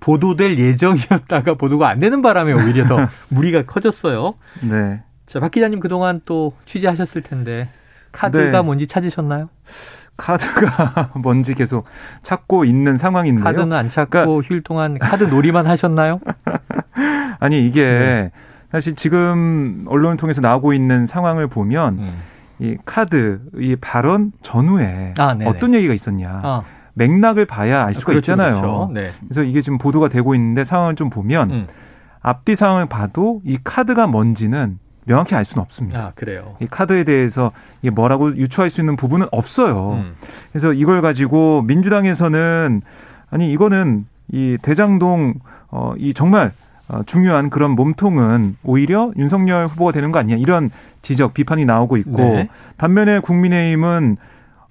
보도될 0.00 0.58
예정이었다가 0.58 1.54
보도가 1.54 1.88
안 1.88 1.98
되는 1.98 2.20
바람에 2.20 2.52
오히려 2.52 2.86
더 2.86 3.08
무리가 3.30 3.62
커졌어요. 3.62 4.34
네. 4.60 5.02
자, 5.24 5.40
박 5.40 5.50
기자님 5.50 5.80
그동안 5.80 6.20
또 6.26 6.52
취재하셨을 6.66 7.22
텐데 7.22 7.70
카드가 8.12 8.50
네. 8.50 8.60
뭔지 8.60 8.86
찾으셨나요? 8.86 9.48
카드가 10.16 11.12
뭔지 11.16 11.54
계속 11.54 11.86
찾고 12.22 12.64
있는 12.64 12.96
상황인데요. 12.98 13.44
카드는 13.44 13.72
안 13.72 13.90
찾고 13.90 14.10
그러니까 14.10 14.46
휴일 14.46 14.62
동안 14.62 14.98
카드 14.98 15.24
놀이만 15.24 15.66
하셨나요? 15.66 16.20
아니 17.42 17.66
이게 17.66 17.82
네. 17.82 18.30
사실 18.70 18.94
지금 18.94 19.84
언론을 19.88 20.16
통해서 20.16 20.40
나오고 20.40 20.72
있는 20.72 21.06
상황을 21.06 21.48
보면 21.48 21.98
음. 21.98 22.14
이 22.60 22.76
카드 22.84 23.40
이 23.58 23.74
발언 23.74 24.30
전후에 24.42 25.14
아, 25.18 25.36
어떤 25.44 25.74
얘기가 25.74 25.92
있었냐. 25.92 26.40
아. 26.42 26.62
맥락을 26.94 27.46
봐야 27.46 27.84
알 27.84 27.94
수가 27.94 28.12
그렇죠, 28.12 28.32
있잖아요. 28.32 28.60
그렇죠. 28.60 28.90
네. 28.94 29.10
그래서 29.20 29.42
이게 29.42 29.60
지금 29.60 29.78
보도가 29.78 30.08
되고 30.08 30.34
있는데 30.36 30.62
상황을 30.62 30.94
좀 30.94 31.10
보면 31.10 31.50
음. 31.50 31.66
앞뒤 32.20 32.54
상황을 32.54 32.86
봐도 32.86 33.40
이 33.44 33.58
카드가 33.62 34.06
뭔지는 34.06 34.78
명확히 35.04 35.34
알 35.34 35.44
수는 35.44 35.62
없습니다. 35.62 35.98
아, 35.98 36.12
그래요. 36.14 36.54
이 36.60 36.66
카드에 36.70 37.02
대해서 37.02 37.50
이게 37.80 37.90
뭐라고 37.90 38.36
유추할 38.36 38.70
수 38.70 38.80
있는 38.80 38.94
부분은 38.94 39.26
없어요. 39.32 39.94
음. 39.94 40.14
그래서 40.52 40.72
이걸 40.72 41.02
가지고 41.02 41.62
민주당에서는 41.62 42.82
아니 43.30 43.50
이거는 43.52 44.06
이 44.30 44.58
대장동 44.62 45.34
어이 45.70 46.14
정말 46.14 46.46
어, 46.46 46.50
중요한 47.06 47.50
그런 47.50 47.72
몸통은 47.72 48.56
오히려 48.64 49.12
윤석열 49.16 49.66
후보가 49.66 49.92
되는 49.92 50.12
거 50.12 50.18
아니냐 50.18 50.36
이런 50.36 50.70
지적 51.02 51.34
비판이 51.34 51.64
나오고 51.64 51.96
있고 51.96 52.18
네. 52.18 52.48
반면에 52.78 53.20
국민의힘은 53.20 54.16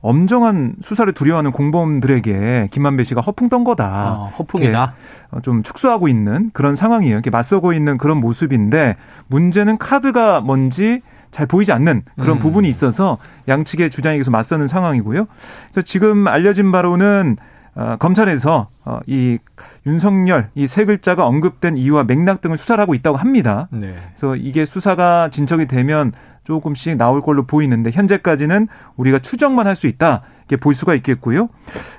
엄정한 0.02 0.74
수사를 0.82 1.12
두려워하는 1.14 1.52
공범들에게 1.52 2.70
김만배 2.72 3.04
씨가 3.04 3.22
허풍 3.22 3.50
떤 3.50 3.64
거다. 3.64 4.14
어, 4.14 4.32
허풍이다. 4.38 4.94
어, 5.32 5.40
좀 5.42 5.62
축소하고 5.62 6.08
있는 6.08 6.50
그런 6.54 6.76
상황이에요. 6.76 7.14
이렇게 7.14 7.30
맞서고 7.30 7.74
있는 7.74 7.98
그런 7.98 8.18
모습인데 8.20 8.96
문제는 9.28 9.78
카드가 9.78 10.42
뭔지 10.42 11.02
잘 11.30 11.46
보이지 11.46 11.72
않는 11.72 12.02
그런 12.20 12.38
음. 12.38 12.40
부분이 12.40 12.68
있어서 12.68 13.18
양측의 13.48 13.90
주장이 13.90 14.18
계속 14.18 14.32
맞서는 14.32 14.68
상황이고요. 14.68 15.28
그래서 15.72 15.82
지금 15.84 16.28
알려진 16.28 16.72
바로는 16.72 17.38
어, 17.76 17.96
검찰에서 18.00 18.68
어, 18.86 19.00
이 19.08 19.38
윤석열 19.86 20.50
이 20.56 20.68
세 20.68 20.86
글자가 20.86 21.26
언급된 21.26 21.78
이유와 21.78 22.04
맥락 22.04 22.42
등을 22.42 22.58
수사를 22.58 22.82
하고 22.82 22.94
있다고 22.94 23.18
합니다. 23.18 23.68
네. 23.72 23.96
그래서 24.16 24.36
이게 24.36 24.66
수사가 24.66 25.30
진척이 25.30 25.68
되면 25.68 26.12
조금씩 26.44 26.98
나올 26.98 27.22
걸로 27.22 27.46
보이는데 27.46 27.92
현재까지는 27.92 28.68
우리가 28.98 29.20
추정만 29.20 29.68
할 29.68 29.76
수 29.76 29.88
있다 29.88 30.24
이렇게 30.50 30.58
볼 30.58 30.74
수가 30.76 30.96
있겠고요. 30.96 31.48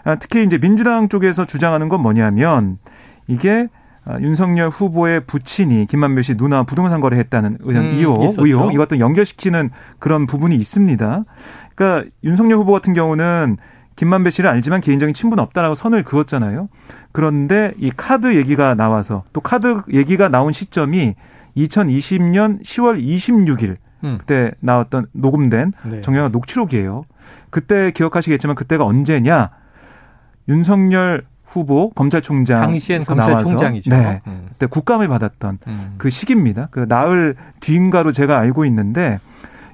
아, 0.05 0.17
특히 0.17 0.45
이제 0.45 0.59
민주당 0.59 1.09
쪽에서 1.09 1.47
주장하는 1.47 1.89
건 1.89 2.03
뭐냐면 2.03 2.79
이게 3.27 3.69
아, 4.05 4.19
윤석열 4.21 4.69
후보의 4.69 5.27
부친이 5.27 5.87
김만배 5.87 6.23
씨 6.23 6.37
누나 6.37 6.65
부동산 6.65 7.01
거래했다는 7.01 7.59
의혹, 7.61 8.21
음, 8.21 8.35
의혹 8.45 8.75
이것도 8.75 8.99
연결시키는 8.99 9.71
그런 10.01 10.27
부분이 10.27 10.55
있습니다. 10.57 11.25
그러니까 11.75 12.11
윤석열 12.25 12.59
후보 12.59 12.73
같은 12.73 12.95
경우는 12.95 13.57
김만배 14.03 14.31
씨를 14.31 14.51
알지만 14.51 14.81
개인적인 14.81 15.15
친분은 15.15 15.41
없다라고 15.45 15.77
선을 15.77 16.03
그었잖아요. 16.03 16.69
그런데 17.13 17.73
이 17.79 17.93
카드 17.97 18.35
얘기가 18.37 18.75
나와서 18.75 19.23
또 19.33 19.41
카드 19.41 19.83
얘기가 19.93 20.29
나온 20.29 20.53
시점이 20.53 21.15
2020년 21.57 22.61
10월 22.63 23.01
26일 23.01 23.77
음. 24.03 24.19
그때 24.19 24.51
나왔던 24.59 25.07
녹음된 25.13 25.73
네. 25.85 26.01
정영학 26.01 26.33
녹취록이에요. 26.33 27.05
그때 27.51 27.93
기억하시겠지만 27.93 28.57
그때가 28.57 28.85
언제냐? 28.85 29.51
윤석열 30.49 31.25
후보 31.45 31.91
검찰총장 31.91 32.61
당시엔 32.61 33.05
검찰총장이죠. 33.05 33.91
네, 33.91 34.19
음. 34.27 34.47
그때 34.49 34.67
국감을 34.67 35.07
받았던 35.07 35.59
음. 35.69 35.95
그 35.99 36.11
시기입니다. 36.11 36.67
그 36.73 36.87
나흘 36.89 37.37
뒤인가로 37.61 38.11
제가 38.11 38.37
알고 38.41 38.65
있는데 38.65 39.21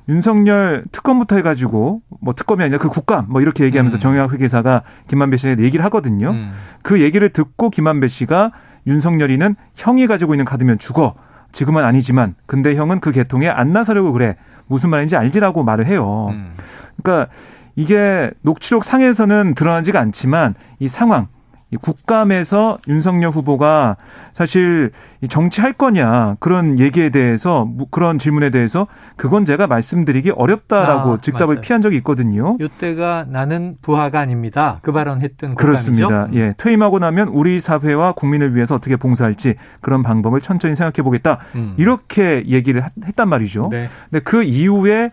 윤석열 0.09 0.85
특검부터 0.91 1.37
해가지고 1.37 2.03
뭐 2.21 2.35
특검이 2.35 2.63
아니라 2.63 2.79
그 2.79 2.89
국감 2.89 3.27
뭐 3.29 3.41
이렇게 3.41 3.65
얘기하면서 3.65 3.99
음. 3.99 4.01
정영학 4.01 4.33
회계사가 4.33 4.83
김만배 5.07 5.37
씨에 5.37 5.57
얘기를 5.59 5.85
하거든요. 5.87 6.31
음. 6.31 6.53
그 6.83 7.01
얘기를 7.03 7.29
듣고 7.29 7.71
김만배 7.71 8.09
씨가 8.09 8.53
윤석열이는 8.87 9.57
형이 9.75 10.07
가지고 10.07 10.35
있는 10.35 10.45
카드면 10.45 10.79
죽어. 10.79 11.15
지금은 11.53 11.85
아니지만 11.85 12.35
근데 12.47 12.75
형은 12.75 13.01
그 13.01 13.13
계통에 13.13 13.49
안 13.49 13.73
나서려고 13.73 14.13
그래. 14.13 14.37
무슨 14.67 14.91
말인지 14.91 15.17
알지라고 15.17 15.65
말을 15.65 15.87
해요. 15.87 16.29
음. 16.31 16.55
그러니까 17.03 17.31
이게 17.77 18.31
녹취록 18.43 18.85
상에서는 18.85 19.55
드러나지가 19.55 20.01
않지만 20.01 20.55
이 20.79 20.89
상황 20.89 21.29
국감에서 21.77 22.79
윤석열 22.89 23.31
후보가 23.31 23.97
사실 24.33 24.91
정치할 25.29 25.75
거냐 25.75 26.37
그런 26.41 26.79
얘기에 26.79 27.11
대해서 27.11 27.69
그런 27.91 28.19
질문에 28.19 28.51
대해서 28.51 28.87
그건 29.17 29.45
제가 29.45 29.67
말씀드리기 29.67 30.31
어렵다라고 30.31 31.15
아, 31.15 31.19
즉답을 31.21 31.57
맞아요. 31.57 31.61
피한 31.61 31.83
적이 31.83 31.97
있거든요. 31.99 32.57
이때가 32.61 33.27
나는 33.29 33.77
부하가 33.83 34.21
아닙니다. 34.21 34.79
그 34.83 34.93
발언했던 34.93 35.57
그렇습니다. 35.57 36.29
예, 36.33 36.55
퇴임하고 36.57 36.99
나면 36.99 37.29
우리 37.29 37.61
사회와 37.61 38.13
국민을 38.13 38.55
위해서 38.55 38.75
어떻게 38.75 38.97
봉사할지 38.97 39.57
그런 39.81 40.03
방법을 40.03 40.41
천천히 40.41 40.75
생각해 40.75 41.05
보겠다. 41.05 41.39
음. 41.55 41.75
이렇게 41.77 42.45
얘기를 42.47 42.83
했단 43.05 43.29
말이죠. 43.29 43.69
네. 43.71 43.91
근데 44.11 44.23
그 44.25 44.43
이후에 44.43 45.11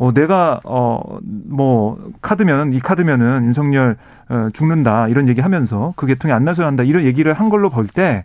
어, 0.00 0.12
내가, 0.14 0.60
어, 0.64 1.18
뭐, 1.22 1.98
카드면, 2.22 2.72
이 2.72 2.80
카드면은 2.80 3.44
윤석열 3.44 3.96
어, 4.30 4.48
죽는다. 4.54 5.08
이런 5.08 5.28
얘기 5.28 5.42
하면서 5.42 5.92
그 5.94 6.06
계통이 6.06 6.32
안 6.32 6.44
나서야 6.44 6.66
한다. 6.66 6.82
이런 6.84 7.04
얘기를 7.04 7.34
한 7.34 7.50
걸로 7.50 7.68
볼 7.68 7.86
때 7.86 8.24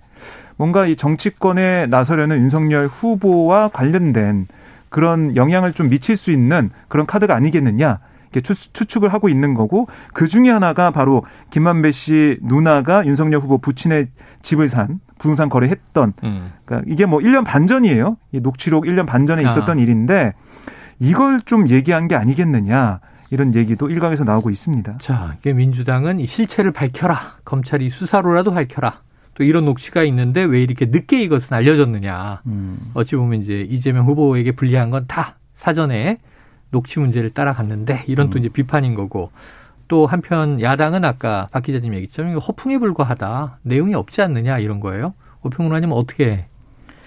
뭔가 0.56 0.86
이 0.86 0.96
정치권에 0.96 1.88
나서려는 1.88 2.38
윤석열 2.38 2.88
후보와 2.88 3.68
관련된 3.70 4.48
그런 4.88 5.36
영향을 5.36 5.74
좀 5.74 5.90
미칠 5.90 6.16
수 6.16 6.32
있는 6.32 6.70
그런 6.88 7.06
카드가 7.06 7.36
아니겠느냐. 7.36 8.00
이렇게 8.32 8.42
추측을 8.42 9.12
하고 9.14 9.28
있는 9.28 9.54
거고 9.54 9.88
그 10.14 10.28
중에 10.28 10.50
하나가 10.50 10.92
바로 10.92 11.24
김만배 11.50 11.92
씨 11.92 12.38
누나가 12.42 13.06
윤석열 13.06 13.42
후보 13.42 13.58
부친의 13.58 14.08
집을 14.44 14.70
산 14.70 15.00
부동산 15.20 15.50
거래했던 15.50 16.14
음. 16.24 16.52
그러니까 16.66 16.90
이게 16.92 17.06
뭐 17.06 17.20
1년 17.20 17.44
반 17.44 17.68
전이에요. 17.68 18.18
이 18.32 18.40
녹취록 18.40 18.86
1년 18.86 19.06
반 19.06 19.26
전에 19.26 19.42
있었던 19.42 19.78
아. 19.78 19.82
일인데 19.82 20.34
이걸 21.00 21.42
좀 21.42 21.70
얘기한 21.70 22.08
게 22.08 22.16
아니겠느냐. 22.16 23.00
이런 23.32 23.56
얘기도 23.56 23.90
일각에서 23.90 24.24
나오고 24.24 24.50
있습니다. 24.50 24.98
자, 25.02 25.36
민주당은 25.44 26.20
이 26.20 26.28
실체를 26.28 26.72
밝혀라. 26.72 27.38
검찰이 27.44 27.90
수사로라도 27.90 28.52
밝혀라. 28.54 29.02
또 29.34 29.44
이런 29.44 29.66
녹취가 29.66 30.04
있는데 30.04 30.44
왜 30.44 30.62
이렇게 30.62 30.86
늦게 30.86 31.22
이것은 31.24 31.54
알려졌느냐. 31.56 32.42
음. 32.46 32.80
어찌 32.94 33.16
보면 33.16 33.42
이제 33.42 33.62
이재명 33.70 34.06
후보에게 34.06 34.54
불리한 34.54 34.92
건 34.92 35.06
다 35.08 35.36
사전에 35.56 36.20
녹취 36.72 37.00
문제를 37.00 37.32
따라갔는데 37.32 38.06
이런 38.08 38.28
음. 38.28 38.30
또 38.32 38.40
이제 38.40 38.48
비판인 38.50 38.94
거고 38.96 39.32
또 39.88 40.06
한편 40.08 40.62
야당은 40.62 41.04
아까 41.04 41.48
박 41.52 41.64
기자님 41.64 41.94
얘기처럼 41.96 42.38
허풍에 42.38 42.78
불과하다. 42.78 43.60
내용이 43.64 43.94
없지 43.96 44.22
않느냐 44.22 44.60
이런 44.60 44.80
거예요. 44.80 45.14
오평론가님 45.44 45.92
어떻게 45.92 46.46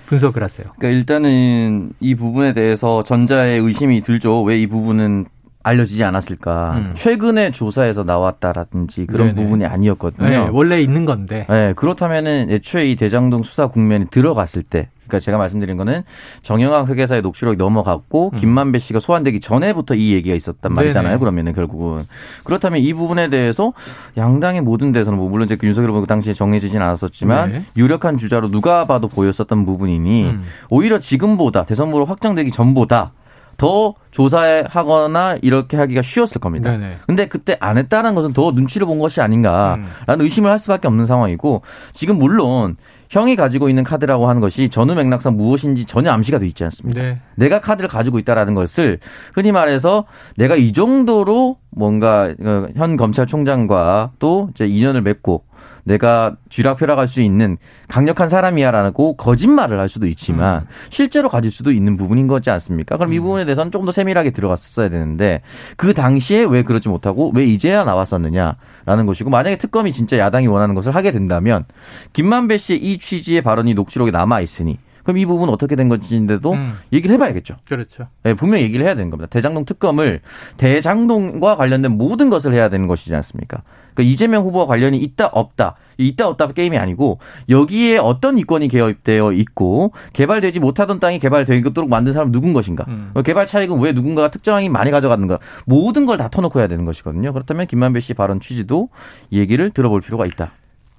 분석을 0.09 0.43
하세요? 0.43 0.67
그러니까 0.79 0.99
일단은 0.99 1.91
이 2.00 2.15
부분에 2.15 2.53
대해서 2.53 3.03
전자의 3.03 3.61
의심이 3.61 4.00
들죠. 4.00 4.43
왜 4.43 4.59
이 4.59 4.67
부분은 4.67 5.27
알려지지 5.62 6.03
않았을까. 6.03 6.73
음. 6.77 6.93
최근에 6.95 7.50
조사에서 7.53 8.03
나왔다라든지 8.03 9.07
그런 9.07 9.29
네네. 9.35 9.43
부분이 9.43 9.67
아니었거든요. 9.67 10.29
네, 10.29 10.37
원래 10.50 10.81
있는 10.81 11.05
건데. 11.05 11.47
네, 11.49 11.73
그렇다면은 11.75 12.47
애초에 12.50 12.87
이 12.91 12.97
대장동 12.97 13.43
수사 13.43 13.67
국면이 13.67 14.07
들어갔을 14.11 14.62
때 14.62 14.88
그러니까 15.09 15.21
제가 15.25 15.38
말씀드린 15.38 15.77
거는 15.77 16.03
정영학 16.43 16.88
회계사의 16.88 17.23
녹취록이 17.23 17.57
넘어갔고 17.57 18.31
음. 18.35 18.38
김만배 18.38 18.79
씨가 18.79 19.00
소환되기 19.00 19.41
전에부터 19.41 19.95
이 19.95 20.12
얘기가 20.12 20.37
있었단 20.37 20.73
말이잖아요. 20.73 21.11
네네. 21.11 21.19
그러면은 21.19 21.53
결국은 21.53 22.07
그렇다면 22.45 22.81
이 22.81 22.93
부분에 22.95 23.29
대해서 23.29 23.73
양당의 24.17 24.61
모든 24.61 24.93
데서는 24.93 25.19
뭐 25.19 25.29
물론 25.29 25.47
이제 25.47 25.57
윤석열 25.62 25.91
후보 25.91 26.00
그 26.03 26.07
당시에 26.07 26.35
정해지진 26.35 26.81
않았었지만 26.81 27.53
네. 27.53 27.65
유력한 27.77 28.17
주자로 28.17 28.50
누가 28.50 28.87
봐도 28.87 29.09
보였었던 29.09 29.67
부분이니 29.67 30.25
음. 30.27 30.45
오히려 30.71 31.00
지금보다 31.00 31.65
대선 31.65 31.88
후보로 31.88 32.05
확정되기 32.05 32.50
전보다 32.53 33.12
더 33.59 33.95
조사하거나 34.12 35.38
이렇게 35.43 35.77
하기가 35.77 36.00
쉬웠을 36.00 36.41
겁니다. 36.41 36.71
네네. 36.71 36.99
근데 37.07 37.27
그때 37.27 37.57
안 37.61 37.77
했다는 37.77 38.15
것은 38.15 38.33
더 38.33 38.53
눈치를 38.53 38.87
본 38.87 39.00
것이 39.00 39.21
아닌가라는 39.21 39.85
음. 40.09 40.21
의심을 40.21 40.50
할 40.50 40.61
수밖에 40.61 40.87
없는 40.87 41.07
상황이고 41.07 41.62
지금 41.93 42.19
물론 42.19 42.77
형이 43.11 43.37
가지고 43.37 43.69
있는 43.69 43.85
카드라고 43.85 44.29
하는 44.29 44.41
것이 44.41 44.69
전후 44.69 44.95
맥락상 44.95 45.37
무엇인지 45.37 45.87
전혀 45.87 46.11
암시가 46.11 46.38
돼 46.38 46.47
있지 46.47 46.65
않습니다. 46.65 47.00
네. 47.00 47.21
내가 47.37 47.61
카드를 47.61 47.88
가지고 47.88 48.19
있다라는 48.19 48.55
것을 48.55 48.99
흔히 49.35 49.53
말해서 49.53 50.05
내가 50.37 50.57
이 50.57 50.73
정도로 50.73 51.57
뭔가 51.71 52.35
어, 52.41 52.67
현 52.77 52.97
검찰총장과 52.97 54.13
또 54.19 54.50
이제 54.52 54.67
인연을 54.67 55.02
맺고 55.02 55.45
내가 55.89 56.37
쥐락펴락할 56.51 57.09
수 57.09 57.21
있는 57.21 57.57
강력한 57.89 58.29
사람이야라고 58.29 59.17
거짓말을 59.17 59.81
할 59.81 59.89
수도 59.89 60.07
있지만 60.07 60.63
음. 60.63 60.67
실제로 60.91 61.29
가질 61.29 61.51
수도 61.51 61.73
있는 61.73 61.97
부분인 61.97 62.29
거지 62.29 62.51
않습니까? 62.51 62.97
그럼 62.97 63.11
음. 63.11 63.15
이 63.15 63.21
부분에 63.21 63.45
대해서는 63.45 63.73
조금 63.73 63.87
더 63.87 63.93
세밀하게 63.93 64.31
들어갔었어야 64.31 64.89
되는데 64.91 65.41
그 65.77 65.95
당시에 65.95 66.45
왜 66.45 66.63
그러지 66.63 66.89
못하고 66.89 67.33
왜 67.35 67.45
이제야 67.45 67.85
나왔었느냐라는 67.85 69.07
것이고 69.07 69.31
만약에 69.31 69.57
특검이 69.57 69.93
진짜 69.93 70.19
야당이 70.19 70.47
원하는 70.47 70.75
것을 70.75 70.95
하게 70.95 71.11
된다면 71.11 71.65
김만배 72.13 72.59
씨의 72.59 72.79
이 72.81 72.99
취지의 72.99 73.43
발언이 73.43 73.75
녹취록에 73.75 74.11
남아 74.11 74.41
있으니 74.41 74.79
그럼 75.08 75.16
이 75.16 75.25
부분 75.25 75.49
어떻게 75.49 75.75
된 75.75 75.88
건지인데도 75.88 76.52
음. 76.52 76.75
얘기를 76.92 77.14
해봐야겠죠. 77.14 77.56
그렇죠. 77.66 78.08
네, 78.25 78.34
분명히 78.34 78.64
얘기를 78.64 78.84
해야 78.84 78.94
되는 78.94 79.08
겁니다. 79.08 79.26
대장동 79.30 79.64
특검을 79.64 80.21
대장동과 80.58 81.56
관련된 81.56 81.92
모든 81.92 82.28
것을 82.28 82.52
해야 82.52 82.68
되는 82.68 82.86
것이지 82.86 83.14
않습니까? 83.14 83.62
그러니까 83.94 84.12
이재명 84.12 84.44
후보와 84.44 84.66
관련이 84.66 84.99
있다 84.99 85.28
없다 85.28 85.76
있다 85.97 86.28
없다 86.28 86.49
게임이 86.49 86.76
아니고 86.76 87.21
여기에 87.49 87.97
어떤 87.97 88.36
이권이 88.36 88.68
개입되어 88.68 89.32
있고 89.32 89.92
개발되지 90.12 90.60
못하던 90.60 91.00
땅이 91.00 91.21
개발되도록 91.21 91.88
만든 91.88 92.12
사람 92.12 92.30
누군 92.30 92.52
것인가? 92.52 92.84
음. 92.88 93.14
개발 93.25 93.47
차익은 93.47 93.80
왜 93.80 93.92
누군가가 93.92 94.28
특정이 94.28 94.68
많이 94.68 94.90
가져갔는가? 94.90 95.38
모든 95.64 96.04
걸 96.04 96.18
다 96.18 96.28
터놓고 96.28 96.58
해야 96.58 96.66
되는 96.68 96.84
것이거든요. 96.84 97.32
그렇다면 97.32 97.66
김만배 97.66 98.00
씨 98.00 98.12
발언 98.12 98.40
취지도 98.40 98.90
얘기를 99.32 99.71
들어볼 99.71 100.02
필요가 100.02 100.26
있다. 100.26 100.50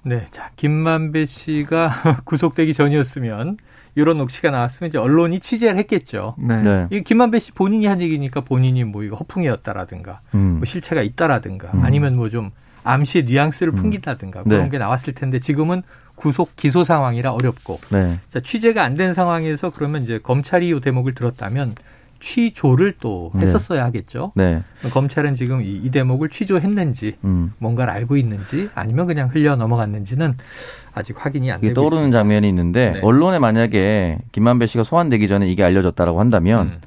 네, 0.01 0.25
자 0.31 0.49
김만배 0.55 1.27
씨가 1.27 2.21
구속되기 2.25 2.73
전이었으면 2.73 3.57
이런 3.95 4.17
녹취가 4.17 4.51
나왔으면 4.51 4.89
이제 4.89 4.97
언론이 4.97 5.39
취재를 5.39 5.77
했겠죠. 5.79 6.35
네. 6.37 6.61
네. 6.61 6.87
이 6.91 7.03
김만배 7.03 7.39
씨 7.39 7.51
본인이 7.51 7.85
한 7.85 8.01
얘기니까 8.01 8.41
본인이 8.41 8.83
뭐 8.83 9.03
이거 9.03 9.15
허풍이었다라든가 9.17 10.21
음. 10.35 10.57
뭐 10.57 10.65
실체가 10.65 11.01
있다라든가 11.01 11.69
음. 11.73 11.83
아니면 11.83 12.15
뭐 12.15 12.29
좀 12.29 12.51
암시의 12.83 13.25
뉘앙스를 13.25 13.73
음. 13.73 13.75
풍긴다든가 13.75 14.43
그런 14.43 14.63
네. 14.63 14.69
게 14.69 14.77
나왔을 14.77 15.13
텐데 15.13 15.39
지금은 15.39 15.83
구속 16.15 16.55
기소 16.55 16.83
상황이라 16.83 17.31
어렵고 17.33 17.79
네. 17.91 18.19
자, 18.33 18.39
취재가 18.39 18.83
안 18.83 18.95
된 18.95 19.13
상황에서 19.13 19.69
그러면 19.69 20.03
이제 20.03 20.19
검찰이 20.19 20.69
이 20.69 20.79
대목을 20.79 21.13
들었다면 21.13 21.75
취조를 22.19 22.95
또 22.99 23.31
네. 23.35 23.45
했었어야 23.45 23.83
하겠죠. 23.85 24.33
네. 24.35 24.63
검찰은 24.91 25.35
지금 25.35 25.61
이, 25.61 25.75
이 25.75 25.89
대목을 25.89 26.29
취조했는지 26.29 27.15
음. 27.23 27.53
뭔가를 27.59 27.93
알고 27.93 28.17
있는지 28.17 28.69
아니면 28.75 29.07
그냥 29.07 29.29
흘려 29.29 29.55
넘어갔는지는 29.55 30.33
아직 30.99 31.15
확인이 31.17 31.51
안 31.51 31.59
되고 31.61 31.73
떠오르는 31.73 32.03
있습니다. 32.03 32.17
장면이 32.17 32.47
있는데 32.49 32.91
네. 32.91 32.99
언론에 33.01 33.39
만약에 33.39 34.19
김만배 34.31 34.67
씨가 34.67 34.83
소환되기 34.83 35.27
전에 35.27 35.47
이게 35.47 35.63
알려졌다라고 35.63 36.19
한다면 36.19 36.67
음. 36.67 36.81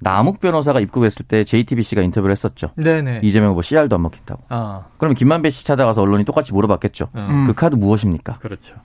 남욱 0.00 0.40
변호사가 0.40 0.80
입국했을 0.80 1.26
때 1.26 1.44
JTBC가 1.44 2.02
인터뷰를 2.02 2.32
했었죠. 2.32 2.70
네네. 2.76 3.20
이재명 3.22 3.50
후보 3.50 3.62
CR도 3.62 3.96
안 3.96 4.02
먹힌다고. 4.02 4.42
아. 4.48 4.86
그러면 4.96 5.14
김만배 5.14 5.50
씨 5.50 5.64
찾아가서 5.64 6.00
언론이 6.02 6.24
똑같이 6.24 6.54
물어봤겠죠. 6.54 7.08
음. 7.14 7.44
그 7.46 7.54
카드 7.54 7.76
무엇입니까? 7.76 8.38
그렇죠. 8.38 8.76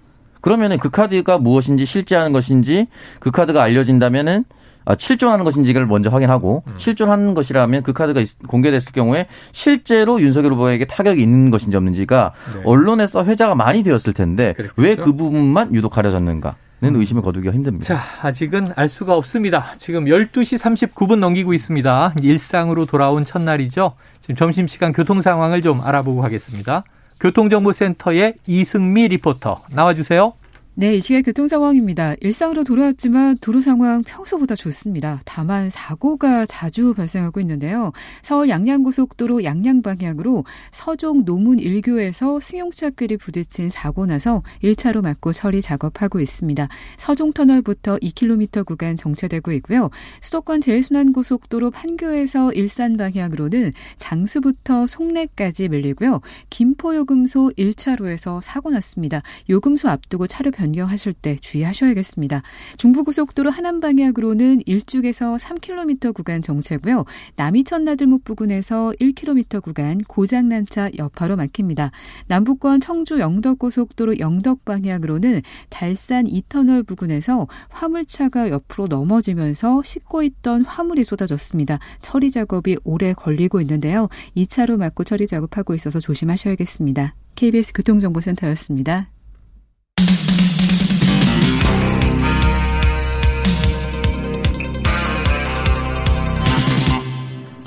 그러면은 0.41 0.77
그 0.77 0.89
카드가 0.89 1.37
무엇인지 1.37 1.85
실제하는 1.85 2.31
것인지 2.31 2.87
그 3.19 3.31
카드가 3.31 3.63
알려진다면은 3.63 4.43
아, 4.43 4.55
실존하는 4.97 5.43
것인지를 5.45 5.85
먼저 5.87 6.09
확인하고 6.09 6.63
음. 6.67 6.73
실존하는 6.77 7.33
것이라면 7.33 7.83
그 7.83 7.93
카드가 7.93 8.21
공개됐을 8.47 8.91
경우에 8.91 9.27
실제로 9.51 10.21
윤석열 10.21 10.53
후보에게 10.53 10.85
타격이 10.85 11.21
있는 11.21 11.49
것인지 11.49 11.75
없는지가 11.77 12.33
네. 12.53 12.61
언론에서 12.65 13.25
회자가 13.25 13.55
많이 13.55 13.81
되었을 13.83 14.13
텐데 14.13 14.53
왜 14.75 14.95
그 14.95 15.13
부분만 15.13 15.73
유독 15.75 15.89
가려졌는가? 15.89 16.55
는 16.81 16.93
음. 16.93 16.99
의심을 16.99 17.21
거두기가 17.21 17.53
힘듭니다. 17.53 17.85
자, 17.85 18.03
아직은 18.21 18.67
알 18.75 18.89
수가 18.89 19.15
없습니다. 19.15 19.73
지금 19.77 20.05
12시 20.05 20.59
39분 20.59 21.19
넘기고 21.19 21.53
있습니다. 21.53 22.15
일상으로 22.21 22.85
돌아온 22.85 23.23
첫날이죠. 23.23 23.93
지금 24.19 24.35
점심시간 24.35 24.91
교통 24.91 25.21
상황을 25.21 25.61
좀 25.61 25.79
알아보고 25.81 26.19
가겠습니다. 26.21 26.83
교통정보센터의 27.21 28.33
이승미 28.45 29.07
리포터 29.07 29.61
나와주세요. 29.71 30.33
네, 30.77 30.97
이 30.97 30.99
시각 30.99 31.21
교통 31.21 31.47
상황입니다. 31.47 32.15
일상으로 32.19 32.65
돌아왔지만 32.65 33.37
도로 33.37 33.61
상황 33.61 34.03
평소보다 34.03 34.55
좋습니다. 34.55 35.21
다만 35.23 35.69
사고가 35.69 36.45
자주 36.45 36.93
발생하고 36.93 37.39
있는데요. 37.39 37.93
서울 38.21 38.49
양양고속도로 38.49 39.45
양양 39.45 39.83
방향으로 39.83 40.43
서종 40.73 41.23
노문 41.23 41.59
1교에서 41.59 42.41
승용차끼리 42.41 43.15
부딪힌 43.15 43.69
사고 43.69 44.05
나서 44.05 44.43
1차로 44.61 45.01
막고 45.01 45.31
처리 45.31 45.61
작업하고 45.61 46.19
있습니다. 46.19 46.67
서종 46.97 47.31
터널부터 47.31 47.95
2km 47.99 48.65
구간 48.65 48.97
정체되고 48.97 49.53
있고요. 49.53 49.89
수도권 50.19 50.59
제일순환고속도로 50.59 51.71
판교에서 51.71 52.51
일산 52.51 52.97
방향으로는 52.97 53.71
장수부터 53.97 54.87
송내까지 54.87 55.69
밀리고요. 55.69 56.19
김포 56.49 56.93
요금소 56.97 57.51
1차로에서 57.57 58.41
사고 58.43 58.71
났습니다. 58.71 59.21
요금소 59.49 59.87
앞두고 59.87 60.27
차로 60.27 60.51
변 60.51 60.64
변경하실 60.65 61.13
때 61.13 61.35
주의하셔야겠습니다. 61.35 62.41
중부고속도로 62.77 63.51
하남 63.51 63.79
방향으로는 63.79 64.61
일죽에서 64.65 65.35
3km 65.35 66.13
구간 66.13 66.41
정체고요. 66.41 67.05
남이천 67.35 67.83
나들목 67.83 68.23
부근에서 68.23 68.91
1km 68.99 69.61
구간 69.61 69.99
고장난 69.99 70.65
차 70.65 70.89
여파로 70.97 71.35
막힙니다. 71.35 71.91
남북권 72.27 72.79
청주 72.79 73.19
영덕고속도로 73.19 74.19
영덕 74.19 74.65
방향으로는 74.65 75.41
달산 75.69 76.25
이터널 76.25 76.81
부근에서 76.81 77.47
화물차가 77.69 78.49
옆으로 78.49 78.87
넘어지면서 78.87 79.83
싣고 79.83 80.23
있던 80.23 80.65
화물이 80.65 81.03
쏟아졌습니다. 81.03 81.77
처리 82.01 82.31
작업이 82.31 82.77
오래 82.83 83.13
걸리고 83.13 83.61
있는데요. 83.61 84.09
2차로 84.35 84.77
막고 84.77 85.03
처리 85.03 85.27
작업하고 85.27 85.75
있어서 85.75 85.99
조심하셔야겠습니다. 85.99 87.13
KBS 87.35 87.73
교통정보센터였습니다. 87.73 89.09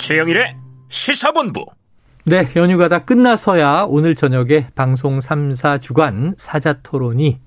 최영일의 0.09 0.57
시사본부. 0.89 1.67
네, 2.25 2.49
연휴가 2.57 2.89
다 2.89 3.05
끝나서야 3.05 3.85
오늘 3.91 4.15
저녁에 4.15 4.69
방송 4.75 5.19
3사 5.19 5.83
주간 5.83 6.35
사자 6.39 6.81
토론이 6.83 7.39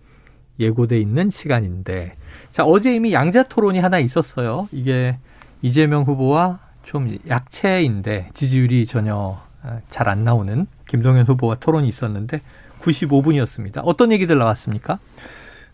예고돼 0.60 1.00
있는 1.00 1.32
시간인데, 1.32 2.18
자, 2.52 2.64
어제 2.64 2.94
이미 2.94 3.14
양자 3.14 3.42
토론이 3.50 3.80
하나 3.80 3.98
있었어요. 3.98 4.70
이게 4.72 5.18
이재명 5.64 6.04
후보와 6.04 6.60
좀 6.84 7.18
약체인데 7.28 8.30
지지율이 8.36 8.86
전혀 8.86 9.40
아, 9.64 9.80
잘안 9.90 10.24
나오는 10.24 10.68
김동연 10.88 11.26
후보와 11.26 11.56
토론이 11.56 11.88
있었는데 11.88 12.42
95분이었습니다. 12.80 13.82
어떤 13.84 14.12
얘기들 14.12 14.38
나왔습니까? 14.38 15.00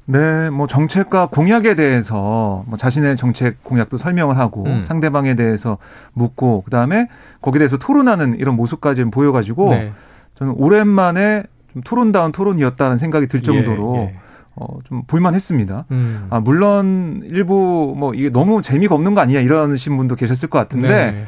네, 0.10 0.50
뭐 0.50 0.67
정책과 0.67 1.28
공약에 1.28 1.76
대해서 1.76 2.63
뭐 2.67 2.78
자신의 2.78 3.17
정책 3.17 3.62
공약도 3.63 3.98
설명을 3.98 4.38
하고 4.38 4.63
음. 4.63 4.82
상대방에 4.82 5.36
대해서 5.36 5.78
묻고 6.13 6.62
그다음에 6.62 7.10
거기에 7.41 7.60
대해서 7.60 7.78
토론하는 7.78 8.39
이런 8.39 8.56
모습까지 8.56 9.04
보여 9.06 9.34
가지고 9.34 9.70
네. 9.72 9.91
저는 10.36 10.54
오랜만에 10.56 11.43
좀 11.74 11.82
토론다운 11.82 12.32
토론이었다는 12.32 12.98
생각이 12.98 13.28
들 13.28 13.43
정도로 13.43 13.96
예, 13.98 14.02
예. 14.02 14.15
어, 14.56 14.80
좀 14.86 15.04
볼만했습니다. 15.08 15.86
음. 15.91 16.28
아, 16.30 16.39
물론 16.39 17.22
일부 17.26 17.93
뭐 17.98 18.13
이게 18.13 18.30
너무 18.30 18.62
재미가 18.62 18.96
없는 18.96 19.13
거 19.13 19.20
아니냐 19.20 19.41
이러신 19.41 19.98
분도 19.98 20.15
계셨을 20.15 20.50
것 20.50 20.58
같은데 20.58 20.88
네. 21.12 21.28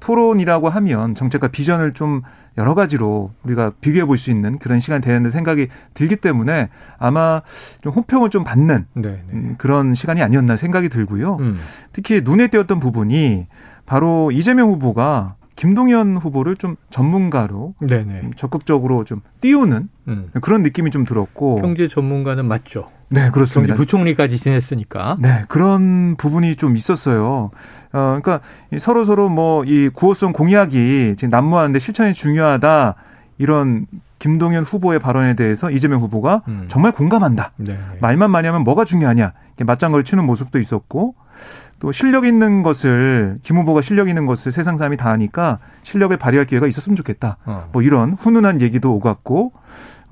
토론이라고 0.00 0.68
하면 0.68 1.14
정책과 1.14 1.48
비전을 1.48 1.92
좀 1.92 2.22
여러 2.56 2.74
가지로 2.74 3.32
우리가 3.44 3.72
비교해 3.80 4.04
볼 4.04 4.16
수 4.16 4.30
있는 4.30 4.58
그런 4.58 4.80
시간이 4.80 5.00
되는 5.02 5.30
생각이 5.30 5.68
들기 5.94 6.16
때문에 6.16 6.68
아마 6.98 7.40
좀 7.82 7.92
호평을 7.92 8.30
좀 8.30 8.42
받는 8.44 8.86
네, 8.94 9.02
네. 9.02 9.22
음, 9.32 9.54
그런 9.58 9.94
시간이 9.94 10.22
아니었나 10.22 10.56
생각이 10.56 10.88
들고요. 10.88 11.36
음. 11.40 11.58
특히 11.92 12.20
눈에 12.24 12.48
띄었던 12.48 12.80
부분이 12.80 13.46
바로 13.86 14.30
이재명 14.32 14.70
후보가 14.70 15.36
김동연 15.54 16.16
후보를 16.18 16.54
좀 16.56 16.76
전문가로 16.90 17.74
네네. 17.80 18.04
네. 18.04 18.20
좀 18.22 18.32
적극적으로 18.34 19.04
좀 19.04 19.20
띄우는 19.40 19.88
음. 20.08 20.30
그런 20.40 20.62
느낌이 20.62 20.90
좀 20.90 21.04
들었고 21.04 21.56
경제 21.56 21.88
전문가는 21.88 22.44
맞죠. 22.44 22.90
네, 23.10 23.30
그렇습니다. 23.30 23.74
부총리까지 23.74 24.38
지냈으니까. 24.38 25.16
네, 25.20 25.44
그런 25.48 26.14
부분이 26.16 26.56
좀 26.56 26.76
있었어요. 26.76 27.50
어, 27.92 28.18
그러니까 28.22 28.40
서로 28.78 29.04
서로 29.04 29.28
뭐 29.28 29.64
이 29.66 29.88
구호성 29.92 30.32
공약이 30.32 31.14
지금 31.16 31.30
난무하는데 31.30 31.78
실천이 31.78 32.14
중요하다 32.14 32.94
이런 33.38 33.86
김동연 34.18 34.64
후보의 34.64 34.98
발언에 34.98 35.34
대해서 35.34 35.70
이재명 35.70 36.00
후보가 36.00 36.42
음. 36.48 36.64
정말 36.68 36.92
공감한다. 36.92 37.52
네. 37.56 37.78
말만 38.00 38.30
많이 38.30 38.46
하면 38.46 38.64
뭐가 38.64 38.84
중요하냐. 38.84 39.32
맞장구를 39.60 40.04
치는 40.04 40.24
모습도 40.24 40.58
있었고 40.58 41.14
또 41.80 41.92
실력 41.92 42.24
있는 42.24 42.62
것을 42.62 43.36
김 43.42 43.56
후보가 43.58 43.80
실력 43.80 44.08
있는 44.08 44.26
것을 44.26 44.50
세상 44.50 44.76
사람이 44.76 44.96
다 44.96 45.10
아니까 45.10 45.58
실력을 45.84 46.16
발휘할 46.16 46.46
기회가 46.46 46.66
있었으면 46.66 46.96
좋겠다. 46.96 47.36
어. 47.44 47.68
뭐 47.72 47.82
이런 47.82 48.14
훈훈한 48.14 48.60
얘기도 48.60 48.94
오갔고 48.94 49.52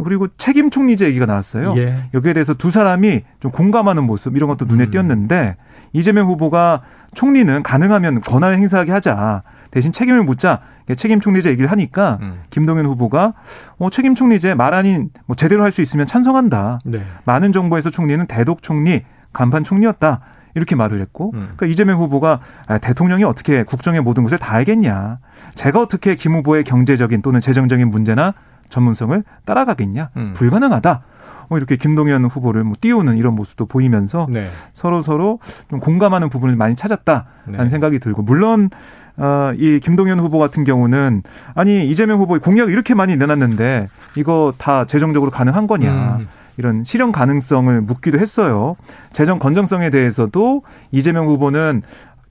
그리고 0.04 0.28
책임 0.36 0.70
총리제 0.70 1.06
얘기가 1.06 1.26
나왔어요. 1.26 1.74
예. 1.78 1.96
여기에 2.14 2.34
대해서 2.34 2.54
두 2.54 2.70
사람이 2.70 3.22
좀 3.40 3.50
공감하는 3.50 4.04
모습 4.04 4.36
이런 4.36 4.48
것도 4.48 4.66
눈에 4.66 4.84
음. 4.84 4.90
띄었는데 4.90 5.56
이재명 5.96 6.28
후보가 6.28 6.82
총리는 7.14 7.62
가능하면 7.62 8.20
권한을 8.20 8.58
행사하게 8.58 8.92
하자. 8.92 9.42
대신 9.70 9.92
책임을 9.92 10.22
묻자. 10.22 10.60
책임 10.96 11.18
총리제 11.18 11.50
얘기를 11.50 11.70
하니까 11.70 12.18
음. 12.20 12.42
김동연 12.50 12.86
후보가 12.86 13.32
어, 13.78 13.90
책임 13.90 14.14
총리제 14.14 14.54
말 14.54 14.72
아닌 14.74 15.10
뭐 15.26 15.34
제대로 15.34 15.64
할 15.64 15.72
수 15.72 15.82
있으면 15.82 16.06
찬성한다. 16.06 16.80
네. 16.84 17.02
많은 17.24 17.50
정부에서 17.50 17.90
총리는 17.90 18.24
대독 18.26 18.62
총리, 18.62 19.02
간판 19.32 19.64
총리였다. 19.64 20.20
이렇게 20.54 20.74
말을 20.74 21.00
했고, 21.02 21.32
음. 21.34 21.52
그러니까 21.56 21.66
이재명 21.66 21.98
후보가 22.00 22.40
아, 22.66 22.78
대통령이 22.78 23.24
어떻게 23.24 23.62
국정의 23.62 24.00
모든 24.00 24.22
것을 24.22 24.38
다 24.38 24.54
알겠냐. 24.54 25.18
제가 25.54 25.80
어떻게 25.80 26.14
김 26.14 26.34
후보의 26.34 26.64
경제적인 26.64 27.20
또는 27.20 27.40
재정적인 27.40 27.90
문제나 27.90 28.32
전문성을 28.70 29.22
따라가겠냐. 29.44 30.10
음. 30.16 30.32
불가능하다. 30.34 31.02
뭐 31.48 31.58
이렇게 31.58 31.76
김동연 31.76 32.24
후보를 32.26 32.64
뭐 32.64 32.74
띄우는 32.80 33.16
이런 33.16 33.34
모습도 33.34 33.66
보이면서 33.66 34.26
네. 34.30 34.46
서로 34.74 35.02
서로 35.02 35.38
좀 35.70 35.80
공감하는 35.80 36.28
부분을 36.28 36.56
많이 36.56 36.74
찾았다라는 36.74 37.58
네. 37.58 37.68
생각이 37.68 37.98
들고 37.98 38.22
물론 38.22 38.70
어, 39.16 39.52
이 39.56 39.80
김동연 39.80 40.20
후보 40.20 40.38
같은 40.38 40.64
경우는 40.64 41.22
아니 41.54 41.88
이재명 41.88 42.20
후보 42.20 42.38
공약을 42.38 42.72
이렇게 42.72 42.94
많이 42.94 43.16
내놨는데 43.16 43.88
이거 44.16 44.52
다 44.58 44.84
재정적으로 44.84 45.30
가능한 45.30 45.66
거냐. 45.66 46.18
음. 46.20 46.28
이런 46.58 46.84
실현 46.84 47.12
가능성을 47.12 47.82
묻기도 47.82 48.18
했어요. 48.18 48.76
재정 49.12 49.38
건정성에 49.38 49.90
대해서도 49.90 50.62
이재명 50.90 51.26
후보는 51.26 51.82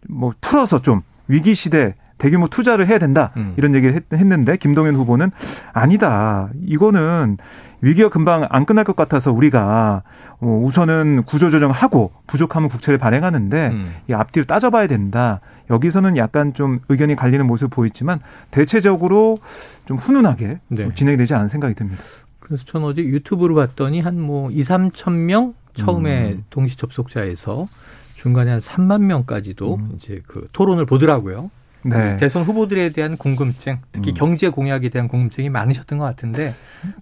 뭐 0.09 0.33
풀어서 0.41 0.81
좀 0.81 1.01
위기 1.27 1.53
시대 1.53 1.95
대규모 2.17 2.47
투자를 2.47 2.87
해야 2.87 2.97
된다 2.97 3.31
음. 3.37 3.53
이런 3.57 3.75
얘기를 3.75 3.93
했, 3.93 4.25
는데 4.25 4.57
김동연 4.57 4.95
후보는 4.95 5.31
아니다 5.73 6.49
이거는 6.65 7.37
위기가 7.81 8.09
금방 8.09 8.47
안 8.49 8.65
끝날 8.65 8.83
것 8.83 8.95
같아서 8.95 9.31
우리가 9.31 10.03
어, 10.39 10.61
우선은 10.63 11.23
구조조정하고 11.23 12.11
부족하면 12.25 12.69
국채를 12.69 12.97
발행하는데 12.97 13.67
음. 13.67 13.95
이 14.09 14.13
앞뒤를 14.13 14.45
따져봐야 14.45 14.87
된다. 14.87 15.39
여기서는 15.69 16.17
약간 16.17 16.53
좀 16.53 16.79
의견이 16.89 17.15
갈리는 17.15 17.45
모습 17.45 17.69
보이지만 17.69 18.19
대체적으로 18.49 19.37
좀 19.85 19.97
훈훈하게 19.97 20.59
네. 20.69 20.89
진행이 20.95 21.17
되지 21.17 21.35
않은 21.35 21.47
생각이 21.47 21.75
듭니다. 21.75 22.01
그래서 22.39 22.63
저는 22.65 22.87
어제 22.87 23.03
유튜브를 23.03 23.55
봤더니 23.55 24.01
한 24.01 24.15
뭐 24.15 24.49
2, 24.51 24.61
3천 24.61 25.11
명 25.13 25.53
처음에 25.73 26.33
음. 26.33 26.43
동시 26.49 26.77
접속자에서 26.77 27.67
중간에 28.15 28.51
한 28.51 28.59
3만 28.59 29.01
명까지도 29.01 29.75
음. 29.75 29.91
이제 29.95 30.21
그 30.25 30.47
토론을 30.53 30.85
보더라고요. 30.85 31.51
네. 31.89 32.17
대선 32.17 32.43
후보들에 32.43 32.89
대한 32.89 33.15
궁금증, 33.17 33.79
특히 33.91 34.11
음. 34.11 34.13
경제 34.15 34.49
공약에 34.49 34.89
대한 34.89 35.07
궁금증이 35.07 35.49
많으셨던 35.49 35.99
것 35.99 36.05
같은데 36.05 36.53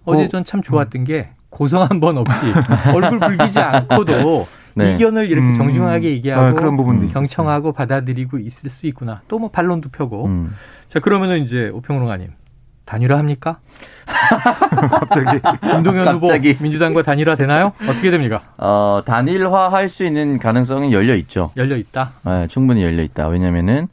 어, 0.04 0.12
어제 0.12 0.28
전 0.28 0.44
참 0.44 0.62
좋았던 0.62 1.02
음. 1.02 1.04
게 1.04 1.30
고성 1.50 1.82
한 1.82 2.00
번 2.00 2.18
없이 2.18 2.40
얼굴 2.94 3.18
붉히지 3.20 3.58
않고도 3.60 4.46
네. 4.74 4.92
이견을 4.92 5.30
이렇게 5.30 5.46
음. 5.46 5.56
정중하게 5.56 6.10
얘기하고 6.10 6.42
아, 6.42 6.52
그런 6.52 6.76
부분도 6.76 7.06
경청하고 7.06 7.72
받아들이고 7.72 8.38
있을 8.38 8.68
수 8.70 8.86
있구나. 8.88 9.22
또 9.28 9.38
뭐 9.38 9.48
반론도 9.50 9.88
펴고. 9.90 10.26
음. 10.26 10.52
자 10.88 10.98
그러면은 11.00 11.44
이제 11.44 11.68
오평론가님 11.72 12.30
단일화 12.84 13.16
합니까? 13.18 13.60
갑자기 14.90 15.40
김동연 15.62 16.14
후보 16.16 16.28
민주당과 16.60 17.02
단일화 17.02 17.36
되나요? 17.36 17.72
어떻게 17.88 18.10
됩니까? 18.10 18.40
어 18.58 19.00
단일화 19.04 19.70
할 19.72 19.88
수 19.88 20.04
있는 20.04 20.38
가능성이 20.38 20.92
열려 20.92 21.14
있죠. 21.16 21.50
열려 21.56 21.76
있다. 21.76 22.10
네, 22.24 22.46
충분히 22.48 22.82
열려 22.82 23.02
있다. 23.02 23.28
왜냐면은 23.28 23.84
어, 23.84 23.86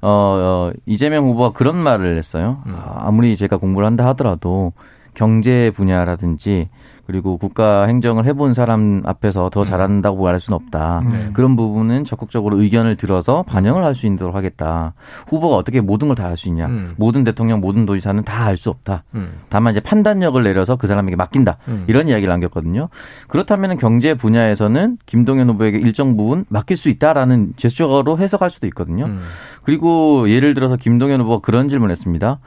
어, 0.00 0.70
이재명 0.86 1.26
후보가 1.26 1.52
그런 1.52 1.76
말을 1.76 2.16
했어요. 2.16 2.62
음. 2.66 2.74
아무리 2.76 3.36
제가 3.36 3.56
공부를 3.56 3.86
한다 3.86 4.06
하더라도 4.08 4.72
경제 5.14 5.72
분야라든지 5.74 6.68
그리고 7.08 7.38
국가 7.38 7.86
행정을 7.86 8.26
해본 8.26 8.52
사람 8.52 9.00
앞에서 9.06 9.48
더 9.48 9.60
음. 9.60 9.64
잘한다고 9.64 10.22
말할 10.24 10.38
수는 10.38 10.56
없다. 10.56 11.02
네. 11.10 11.30
그런 11.32 11.56
부분은 11.56 12.04
적극적으로 12.04 12.60
의견을 12.60 12.96
들어서 12.96 13.42
반영을 13.44 13.82
할 13.82 13.94
수 13.94 14.06
있도록 14.06 14.34
하겠다. 14.36 14.92
후보가 15.26 15.56
어떻게 15.56 15.80
모든 15.80 16.08
걸 16.08 16.14
다 16.16 16.24
할 16.24 16.36
수 16.36 16.48
있냐. 16.48 16.66
음. 16.66 16.92
모든 16.98 17.24
대통령, 17.24 17.60
모든 17.60 17.86
도지사는 17.86 18.22
다할수 18.24 18.68
없다. 18.68 19.04
음. 19.14 19.38
다만 19.48 19.70
이제 19.70 19.80
판단력을 19.80 20.42
내려서 20.42 20.76
그 20.76 20.86
사람에게 20.86 21.16
맡긴다. 21.16 21.56
음. 21.68 21.84
이런 21.88 22.08
이야기를 22.08 22.28
남겼거든요. 22.30 22.90
그렇다면 23.26 23.78
경제 23.78 24.12
분야에서는 24.12 24.98
김동연 25.06 25.48
후보에게 25.48 25.78
일정 25.78 26.14
부분 26.18 26.44
맡길 26.50 26.76
수 26.76 26.90
있다라는 26.90 27.54
제스처로 27.56 28.18
해석할 28.18 28.50
수도 28.50 28.66
있거든요. 28.66 29.06
음. 29.06 29.20
그리고 29.62 30.28
예를 30.28 30.52
들어서 30.52 30.76
김동연 30.76 31.22
후보가 31.22 31.40
그런 31.40 31.68
질문을 31.68 31.90
했습니다. 31.90 32.38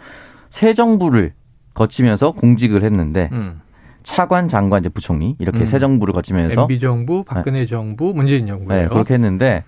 새 0.52 0.76
정부를 0.76 1.34
거치면서 1.74 2.34
공직을 2.34 2.84
했는데 2.84 3.30
음. 3.32 3.60
차관 4.04 4.48
장관 4.48 4.82
이제 4.82 4.90
부총리 4.90 5.36
이렇게 5.40 5.62
음. 5.62 5.66
새 5.66 5.80
정부를 5.80 6.14
거치면서 6.14 6.62
MB 6.62 6.80
정부, 6.80 7.24
박근혜 7.24 7.60
네. 7.60 7.66
정부, 7.66 8.14
문재인 8.14 8.48
정부예요. 8.48 8.84
네, 8.84 8.88
그렇게 8.88 9.14
했는데 9.14 9.64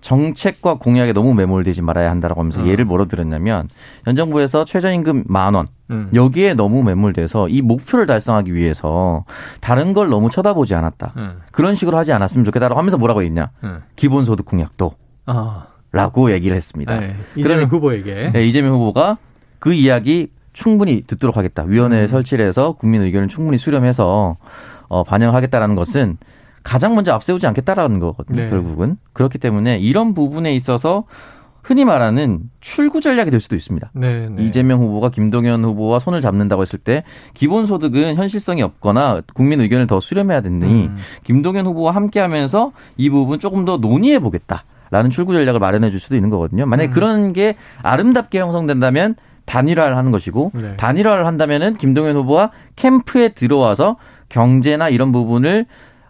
정책과 0.00 0.74
공약에 0.74 1.12
너무 1.12 1.34
매몰되지 1.34 1.82
말아야 1.82 2.10
한다라고 2.10 2.40
하면서 2.40 2.62
음. 2.62 2.68
예를 2.68 2.84
뭐로 2.84 3.06
들었냐면 3.06 3.68
현 4.04 4.14
정부에서 4.14 4.64
최저임금 4.64 5.24
만 5.26 5.54
원. 5.54 5.66
음. 5.90 6.10
여기에 6.14 6.54
너무 6.54 6.82
매몰돼서 6.82 7.48
이 7.48 7.62
목표를 7.62 8.06
달성하기 8.06 8.54
위해서 8.54 9.24
다른 9.60 9.92
걸 9.92 10.08
너무 10.08 10.30
쳐다보지 10.30 10.74
않았다. 10.74 11.12
음. 11.16 11.40
그런 11.50 11.74
식으로 11.74 11.96
하지 11.96 12.12
않았으면 12.12 12.44
좋겠다라고 12.44 12.78
하면서 12.78 12.98
뭐라고 12.98 13.22
했냐. 13.22 13.50
음. 13.64 13.82
기본소득 13.96 14.46
공약도. 14.46 14.92
아. 15.26 15.66
라고 15.92 16.30
얘기를 16.30 16.56
했습니다. 16.56 17.00
네, 17.00 17.16
이재명 17.36 17.64
후보에게. 17.66 18.30
네, 18.32 18.44
이재명 18.44 18.74
후보가 18.74 19.18
그 19.58 19.72
이야기 19.72 20.28
충분히 20.56 21.02
듣도록 21.02 21.36
하겠다. 21.36 21.62
위원회 21.64 22.02
음. 22.02 22.06
설치를 22.06 22.44
해서 22.44 22.72
국민 22.72 23.02
의견을 23.02 23.28
충분히 23.28 23.58
수렴해서 23.58 24.38
어, 24.88 25.04
반영하겠다라는 25.04 25.76
것은 25.76 26.16
가장 26.62 26.94
먼저 26.94 27.12
앞세우지 27.12 27.46
않겠다라는 27.46 28.00
거거든요. 28.00 28.42
네. 28.42 28.50
결국은 28.50 28.96
그렇기 29.12 29.38
때문에 29.38 29.78
이런 29.78 30.14
부분에 30.14 30.54
있어서 30.54 31.04
흔히 31.62 31.84
말하는 31.84 32.40
출구 32.60 33.00
전략이 33.00 33.30
될 33.30 33.40
수도 33.40 33.54
있습니다. 33.54 33.90
네, 33.92 34.28
네. 34.30 34.44
이재명 34.44 34.80
후보가 34.80 35.10
김동연 35.10 35.64
후보와 35.64 35.98
손을 35.98 36.20
잡는다고 36.20 36.62
했을 36.62 36.78
때 36.78 37.04
기본 37.34 37.66
소득은 37.66 38.14
현실성이 38.14 38.62
없거나 38.62 39.22
국민 39.34 39.60
의견을 39.60 39.86
더 39.86 40.00
수렴해야 40.00 40.40
되니 40.40 40.64
음. 40.64 40.96
김동연 41.24 41.66
후보와 41.66 41.94
함께 41.94 42.18
하면서 42.18 42.72
이 42.96 43.10
부분 43.10 43.38
조금 43.40 43.64
더 43.64 43.76
논의해 43.76 44.18
보겠다. 44.20 44.64
라는 44.88 45.10
출구 45.10 45.32
전략을 45.32 45.58
마련해 45.58 45.90
줄 45.90 45.98
수도 45.98 46.14
있는 46.14 46.30
거거든요. 46.30 46.64
만약에 46.64 46.90
음. 46.90 46.92
그런 46.92 47.32
게 47.32 47.56
아름답게 47.82 48.38
형성된다면 48.38 49.16
단일화를 49.46 49.96
하는 49.96 50.10
것이고 50.10 50.52
네. 50.54 50.76
단일화를 50.76 51.26
한다면은 51.26 51.76
김동연 51.76 52.16
후보와 52.16 52.50
캠프에 52.76 53.30
들어와서 53.30 53.96
경제나 54.28 54.88
이런 54.88 55.12
부분을 55.12 55.66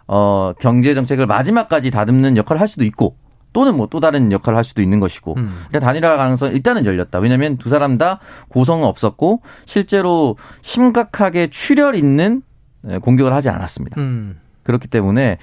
어 0.07 0.53
경제 0.59 0.93
정책을 0.93 1.25
마지막까지 1.25 1.91
다듬는 1.91 2.37
역할을 2.37 2.59
할 2.59 2.67
수도 2.67 2.83
있고 2.85 3.15
또는 3.53 3.75
뭐 3.75 3.87
또 3.89 3.99
다른 3.99 4.31
역할을 4.31 4.57
할 4.57 4.63
수도 4.63 4.81
있는 4.81 4.99
것이고. 4.99 5.35
음. 5.37 5.61
근데 5.63 5.79
단일화 5.79 6.17
가능성 6.17 6.51
일단은 6.53 6.85
열렸다. 6.85 7.19
왜냐하면 7.19 7.57
두 7.57 7.69
사람 7.69 7.97
다 7.97 8.19
고성은 8.49 8.85
없었고 8.85 9.41
실제로 9.65 10.37
심각하게 10.61 11.47
출혈 11.47 11.95
있는 11.95 12.41
예, 12.89 12.99
공격을 12.99 13.33
하지 13.33 13.49
않았습니다. 13.49 13.99
음. 13.99 14.39
그렇기 14.63 14.87
때문에 14.87 15.37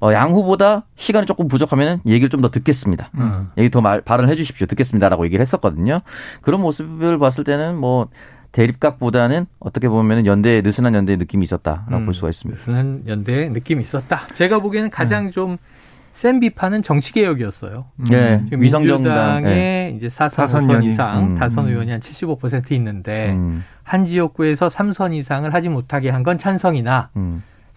어, 0.00 0.12
양 0.12 0.32
후보다 0.32 0.84
시간이 0.96 1.26
조금 1.26 1.48
부족하면 1.48 2.00
얘기를 2.06 2.28
좀 2.28 2.40
더 2.40 2.50
듣겠습니다. 2.50 3.10
음. 3.18 3.50
얘기 3.58 3.68
더 3.70 3.80
말, 3.80 4.00
발언해 4.00 4.36
주십시오. 4.36 4.66
듣겠습니다라고 4.66 5.24
얘기를 5.26 5.40
했었거든요. 5.40 6.00
그런 6.40 6.60
모습을 6.60 7.18
봤을 7.18 7.42
때는 7.44 7.76
뭐 7.76 8.08
대립각보다는 8.52 9.46
어떻게 9.60 9.88
보면 9.88 10.24
연대의 10.26 10.62
느슨한 10.62 10.94
연대의 10.94 11.18
느낌이 11.18 11.42
있었다라고 11.44 11.96
음, 11.96 12.04
볼 12.06 12.14
수가 12.14 12.28
있습니다. 12.30 12.58
느슨한 12.58 13.02
연대의 13.06 13.50
느낌이 13.50 13.82
있었다. 13.82 14.26
제가 14.34 14.60
보기에는 14.60 14.90
가장 14.90 15.26
음. 15.26 15.30
좀센 15.30 16.40
비판은 16.40 16.82
정치 16.82 17.12
개혁이었어요. 17.12 17.86
네. 18.08 18.40
지금 18.44 18.60
민주당에 18.60 19.42
네. 19.42 19.94
이제 19.96 20.08
4선, 20.08 20.46
4선 20.46 20.84
이상 20.84 21.18
음. 21.32 21.34
다선 21.34 21.64
음. 21.66 21.70
의원이 21.70 21.90
한 21.90 22.00
75% 22.00 22.72
있는데 22.72 23.32
음. 23.32 23.64
한 23.82 24.06
지역구에서 24.06 24.68
3선 24.68 25.12
이상을 25.14 25.52
하지 25.52 25.68
못하게 25.68 26.10
한 26.10 26.22
건 26.22 26.38
찬성이나 26.38 27.10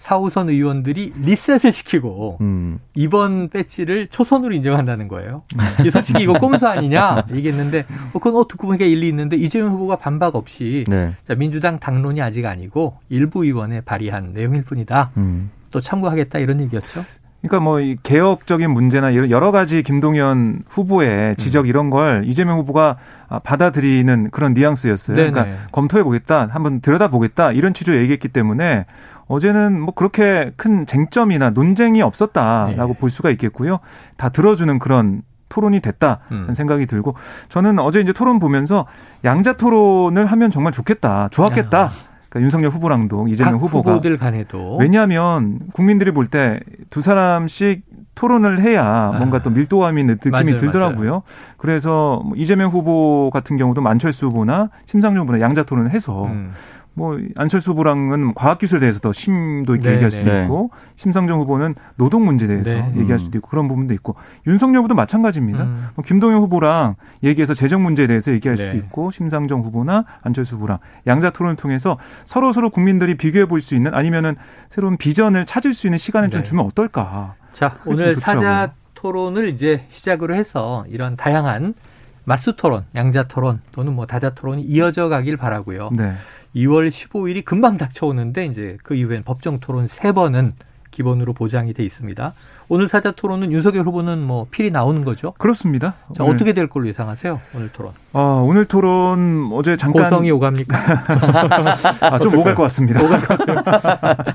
음. 0.01 0.03
4, 0.03 0.17
5선 0.19 0.49
의원들이 0.49 1.13
리셋을 1.15 1.71
시키고 1.71 2.39
음. 2.41 2.79
이번 2.95 3.49
배치를 3.49 4.07
초선으로 4.07 4.53
인정한다는 4.53 5.07
거예요. 5.07 5.43
음. 5.53 5.89
솔직히 5.91 6.23
이거 6.23 6.33
꼼수 6.33 6.67
아니냐 6.67 7.25
얘기했는데 7.31 7.85
어, 8.13 8.19
그건 8.19 8.35
어 8.35 8.47
듣고 8.47 8.67
보니까 8.67 8.85
일리 8.85 9.07
있는데 9.09 9.35
이재명 9.35 9.71
후보가 9.73 9.97
반박 9.97 10.35
없이 10.35 10.85
네. 10.87 11.13
자, 11.27 11.35
민주당 11.35 11.79
당론이 11.79 12.19
아직 12.19 12.47
아니고 12.47 12.97
일부 13.09 13.45
의원에 13.45 13.81
발의한 13.81 14.33
내용일 14.33 14.63
뿐이다. 14.63 15.11
음. 15.17 15.51
또 15.69 15.79
참고하겠다 15.79 16.39
이런 16.39 16.59
얘기였죠. 16.61 17.01
그러니까 17.41 17.59
뭐 17.59 17.79
개혁적인 18.03 18.69
문제나 18.69 19.15
여러 19.15 19.51
가지 19.51 19.81
김동연 19.81 20.63
후보의 20.69 21.35
지적 21.37 21.65
음. 21.65 21.69
이런 21.69 21.89
걸 21.89 22.23
이재명 22.25 22.59
후보가 22.59 22.97
받아들이는 23.43 24.29
그런 24.29 24.53
뉘앙스였어요. 24.53 25.17
네네. 25.17 25.31
그러니까 25.31 25.57
검토해 25.71 26.03
보겠다, 26.03 26.47
한번 26.51 26.81
들여다 26.81 27.09
보겠다 27.09 27.51
이런 27.51 27.73
취지로 27.73 27.97
얘기했기 27.97 28.27
때문에 28.27 28.85
어제는 29.31 29.79
뭐 29.79 29.93
그렇게 29.93 30.51
큰 30.57 30.85
쟁점이나 30.85 31.51
논쟁이 31.51 32.01
없었다라고 32.01 32.93
네. 32.93 32.99
볼 32.99 33.09
수가 33.09 33.29
있겠고요. 33.31 33.79
다 34.17 34.29
들어주는 34.29 34.77
그런 34.79 35.21
토론이 35.49 35.79
됐다는 35.81 36.15
음. 36.31 36.53
생각이 36.53 36.85
들고 36.85 37.15
저는 37.49 37.79
어제 37.79 37.99
이제 37.99 38.13
토론 38.13 38.39
보면서 38.39 38.85
양자 39.25 39.53
토론을 39.53 40.25
하면 40.25 40.51
정말 40.51 40.71
좋겠다, 40.71 41.29
좋았겠다. 41.29 41.77
야. 41.81 41.89
그러니까 42.29 42.45
윤석열 42.45 42.69
후보랑도 42.71 43.27
이재명 43.27 43.55
후보가 43.55 43.91
후보들 43.91 44.17
간에도 44.17 44.77
왜냐하면 44.77 45.59
국민들이 45.73 46.11
볼 46.11 46.27
때 46.29 46.59
두 46.89 47.01
사람씩 47.01 47.83
토론을 48.15 48.59
해야 48.61 49.11
뭔가 49.17 49.41
또 49.41 49.49
밀도감 49.49 49.97
있는 49.97 50.15
느낌이 50.15 50.31
맞아요, 50.31 50.57
들더라고요. 50.57 51.09
맞아요. 51.09 51.23
그래서 51.57 52.21
뭐 52.25 52.33
이재명 52.37 52.69
후보 52.69 53.29
같은 53.33 53.55
경우도 53.57 53.81
만철수 53.81 54.27
후보나 54.27 54.69
심상정 54.85 55.23
후보나 55.23 55.39
양자 55.41 55.63
토론을 55.63 55.91
해서 55.91 56.25
음. 56.25 56.51
뭐 56.93 57.17
안철수 57.37 57.71
후보랑은 57.71 58.33
과학기술에 58.33 58.81
대해서 58.81 58.99
더 58.99 59.13
심도 59.13 59.75
있게 59.75 59.87
네, 59.87 59.93
얘기할 59.93 60.11
수도 60.11 60.29
네. 60.29 60.43
있고 60.43 60.71
심상정 60.97 61.39
후보는 61.39 61.75
노동 61.95 62.25
문제에 62.25 62.47
대해서 62.49 62.69
네. 62.69 62.93
얘기할 62.97 63.17
수도 63.17 63.37
있고 63.37 63.49
그런 63.49 63.69
부분도 63.69 63.93
있고 63.93 64.15
윤석열 64.45 64.79
후보도 64.79 64.95
마찬가지입니다. 64.95 65.63
음. 65.63 65.87
뭐 65.95 66.03
김동연 66.03 66.41
후보랑 66.41 66.95
얘기해서 67.23 67.53
재정 67.53 67.81
문제에 67.81 68.07
대해서 68.07 68.31
얘기할 68.33 68.57
수도 68.57 68.71
네. 68.71 68.77
있고 68.77 69.09
심상정 69.11 69.61
후보나 69.61 70.03
안철수 70.21 70.55
후보랑 70.55 70.79
양자 71.07 71.29
토론을 71.29 71.55
통해서 71.55 71.97
서로 72.25 72.51
서로 72.51 72.69
국민들이 72.69 73.15
비교해 73.15 73.45
볼 73.45 73.61
수 73.61 73.75
있는 73.75 73.93
아니면은 73.93 74.35
새로운 74.69 74.97
비전을 74.97 75.45
찾을 75.45 75.75
수 75.75 75.85
있는 75.85 75.99
시간을 75.99 76.31
좀 76.31 76.41
네. 76.41 76.43
주면 76.43 76.65
어떨까? 76.65 77.35
자 77.53 77.77
오늘 77.85 78.13
사자 78.13 78.73
토론을 78.95 79.47
이제 79.49 79.85
시작으로 79.89 80.33
해서 80.35 80.83
이런 80.89 81.15
다양한 81.15 81.75
맞수 82.23 82.55
토론, 82.55 82.85
양자 82.95 83.23
토론 83.23 83.61
또는 83.71 83.93
뭐 83.93 84.05
다자 84.05 84.31
토론이 84.31 84.61
이어져 84.63 85.09
가길 85.09 85.37
바라고요. 85.37 85.89
네. 85.95 86.13
2월 86.55 86.89
15일이 86.89 87.43
금방 87.43 87.77
닥쳐오는데 87.77 88.45
이제 88.45 88.77
그 88.83 88.95
이후엔 88.95 89.23
법정 89.23 89.59
토론 89.59 89.87
세번은 89.87 90.53
기본으로 90.91 91.33
보장이 91.33 91.73
돼 91.73 91.83
있습니다. 91.83 92.33
오늘 92.69 92.87
사자 92.87 93.11
토론은 93.11 93.51
윤석열 93.51 93.85
후보는 93.85 94.19
뭐 94.19 94.47
필이 94.49 94.71
나오는 94.71 95.03
거죠? 95.03 95.33
그렇습니다. 95.37 95.95
자, 96.15 96.23
어떻게 96.23 96.53
될 96.53 96.67
걸로 96.67 96.87
예상하세요? 96.87 97.37
오늘 97.55 97.69
토론. 97.73 97.91
아, 98.13 98.41
오늘 98.45 98.65
토론 98.65 99.49
어제 99.53 99.75
잠깐 99.75 100.03
고성이 100.03 100.31
오갑니까? 100.31 100.77
아, 102.01 102.19
좀 102.19 102.37
오갈 102.37 102.55
것 102.55 102.63
같습니다. 102.63 103.03
오갈 103.03 103.21
것 103.21 103.37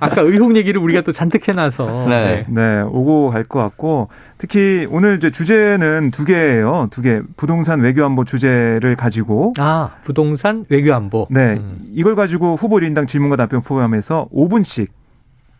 아까 0.01 0.21
의혹 0.23 0.55
얘기를 0.57 0.81
우리가 0.81 1.01
또 1.03 1.13
잔뜩 1.13 1.49
해놔서 1.49 2.07
네, 2.09 2.47
네, 2.49 2.61
네 2.61 2.81
오고 2.83 3.31
갈 3.31 3.47
것 3.47 3.61
같고 3.61 4.09
특히 4.39 4.87
오늘 4.91 5.17
이제 5.17 5.31
주제는 5.31 6.11
두 6.11 6.25
개예요. 6.25 6.89
두 6.91 7.01
개. 7.03 7.23
부동산 7.37 7.81
외교안보 7.81 8.25
주제를 8.25 8.97
가지고 8.97 9.55
아, 9.59 9.91
부동산 10.05 10.65
외교안보. 10.69 11.29
네. 11.31 11.55
음. 11.55 11.79
이걸 11.93 12.17
가지고 12.17 12.57
후보 12.57 12.77
1인당 12.77 13.07
질문과 13.07 13.37
답변 13.37 13.63
포함해서 13.63 14.29
5분씩 14.35 14.89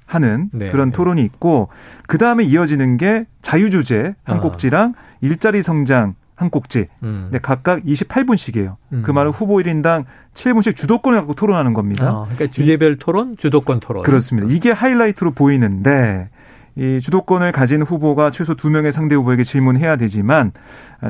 하는 0.07 0.49
네. 0.53 0.71
그런 0.71 0.93
토론이 0.93 1.23
있고 1.23 1.69
그 2.07 2.17
다음에 2.17 2.45
이어지는 2.45 2.97
게 2.97 3.27
자유주제 3.43 4.15
한 4.25 4.37
아. 4.39 4.41
꼭지랑 4.41 4.95
일자리 5.21 5.63
성장 5.63 6.15
한 6.37 6.51
꼭지. 6.51 6.89
음. 7.03 7.29
네, 7.33 7.39
각각 7.39 7.83
28분씩이에요. 7.83 8.77
음. 8.93 9.03
그 9.05 9.11
말은 9.11 9.31
후보 9.31 9.57
1인당 9.57 10.05
7분씩 10.35 10.77
주도권을 10.77 11.19
갖고 11.19 11.35
토론하는 11.35 11.73
겁니다. 11.73 12.07
아, 12.07 12.25
그러니까 12.25 12.47
주제별 12.49 12.99
토론, 12.99 13.37
주도권 13.39 13.81
토론. 13.81 14.03
그렇습니다. 14.03 14.47
이게 14.53 14.71
하이라이트로 14.71 15.31
보이는데 15.31 16.29
이 16.77 17.01
주도권을 17.01 17.53
가진 17.53 17.81
후보가 17.81 18.33
최소 18.33 18.55
2명의 18.55 18.93
상대 18.93 19.15
후보에게 19.15 19.45
질문해야 19.45 19.97
되지만 19.97 20.53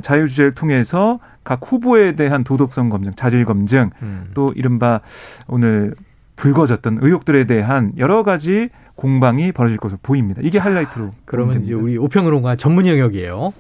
자유주제를 0.01 0.55
통해서 0.55 1.19
각 1.43 1.61
후보에 1.65 2.13
대한 2.13 2.45
도덕성 2.45 2.89
검증, 2.89 3.13
자질 3.15 3.45
검증, 3.45 3.91
음. 4.03 4.31
또 4.33 4.53
이른바 4.55 5.01
오늘 5.49 5.97
불거졌던 6.37 6.99
의혹들에 7.01 7.45
대한 7.45 7.93
여러 7.97 8.23
가지 8.23 8.69
공방이 8.97 9.53
벌어질 9.53 9.77
것으로 9.79 9.99
보입니다. 10.03 10.41
이게 10.43 10.59
하이라이트로. 10.59 11.13
그러면 11.25 11.63
이제 11.63 11.75
우리 11.75 11.97
오평론가 11.97 12.57
전문 12.57 12.87
영역이에요. 12.87 13.53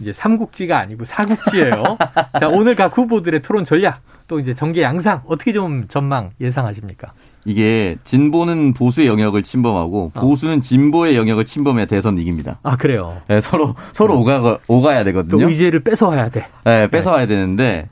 이제 0.00 0.12
삼국지가 0.12 0.78
아니고 0.78 1.04
사국지예요. 1.04 1.98
자, 2.38 2.48
오늘 2.48 2.74
각 2.74 2.96
후보들의 2.96 3.42
토론 3.42 3.64
전략 3.64 4.00
또 4.28 4.40
이제 4.40 4.54
전개 4.54 4.82
양상 4.82 5.22
어떻게 5.26 5.52
좀 5.52 5.86
전망 5.88 6.30
예상하십니까? 6.40 7.12
이게 7.44 7.96
진보는 8.02 8.74
보수의 8.74 9.06
영역을 9.06 9.42
침범하고 9.42 10.10
어. 10.14 10.20
보수는 10.20 10.60
진보의 10.60 11.16
영역을 11.16 11.44
침범해야 11.44 11.86
대선 11.86 12.18
이깁니다. 12.18 12.58
아 12.64 12.76
그래요? 12.76 13.22
네, 13.28 13.40
서로 13.40 13.76
서로 13.92 14.14
어. 14.14 14.18
오가 14.18 14.58
오가야 14.66 15.04
되거든요. 15.04 15.48
의제를 15.48 15.80
뺏어와야 15.80 16.28
돼. 16.28 16.48
네, 16.64 16.88
뺏어와야 16.88 17.20
네. 17.20 17.26
되는데 17.28 17.88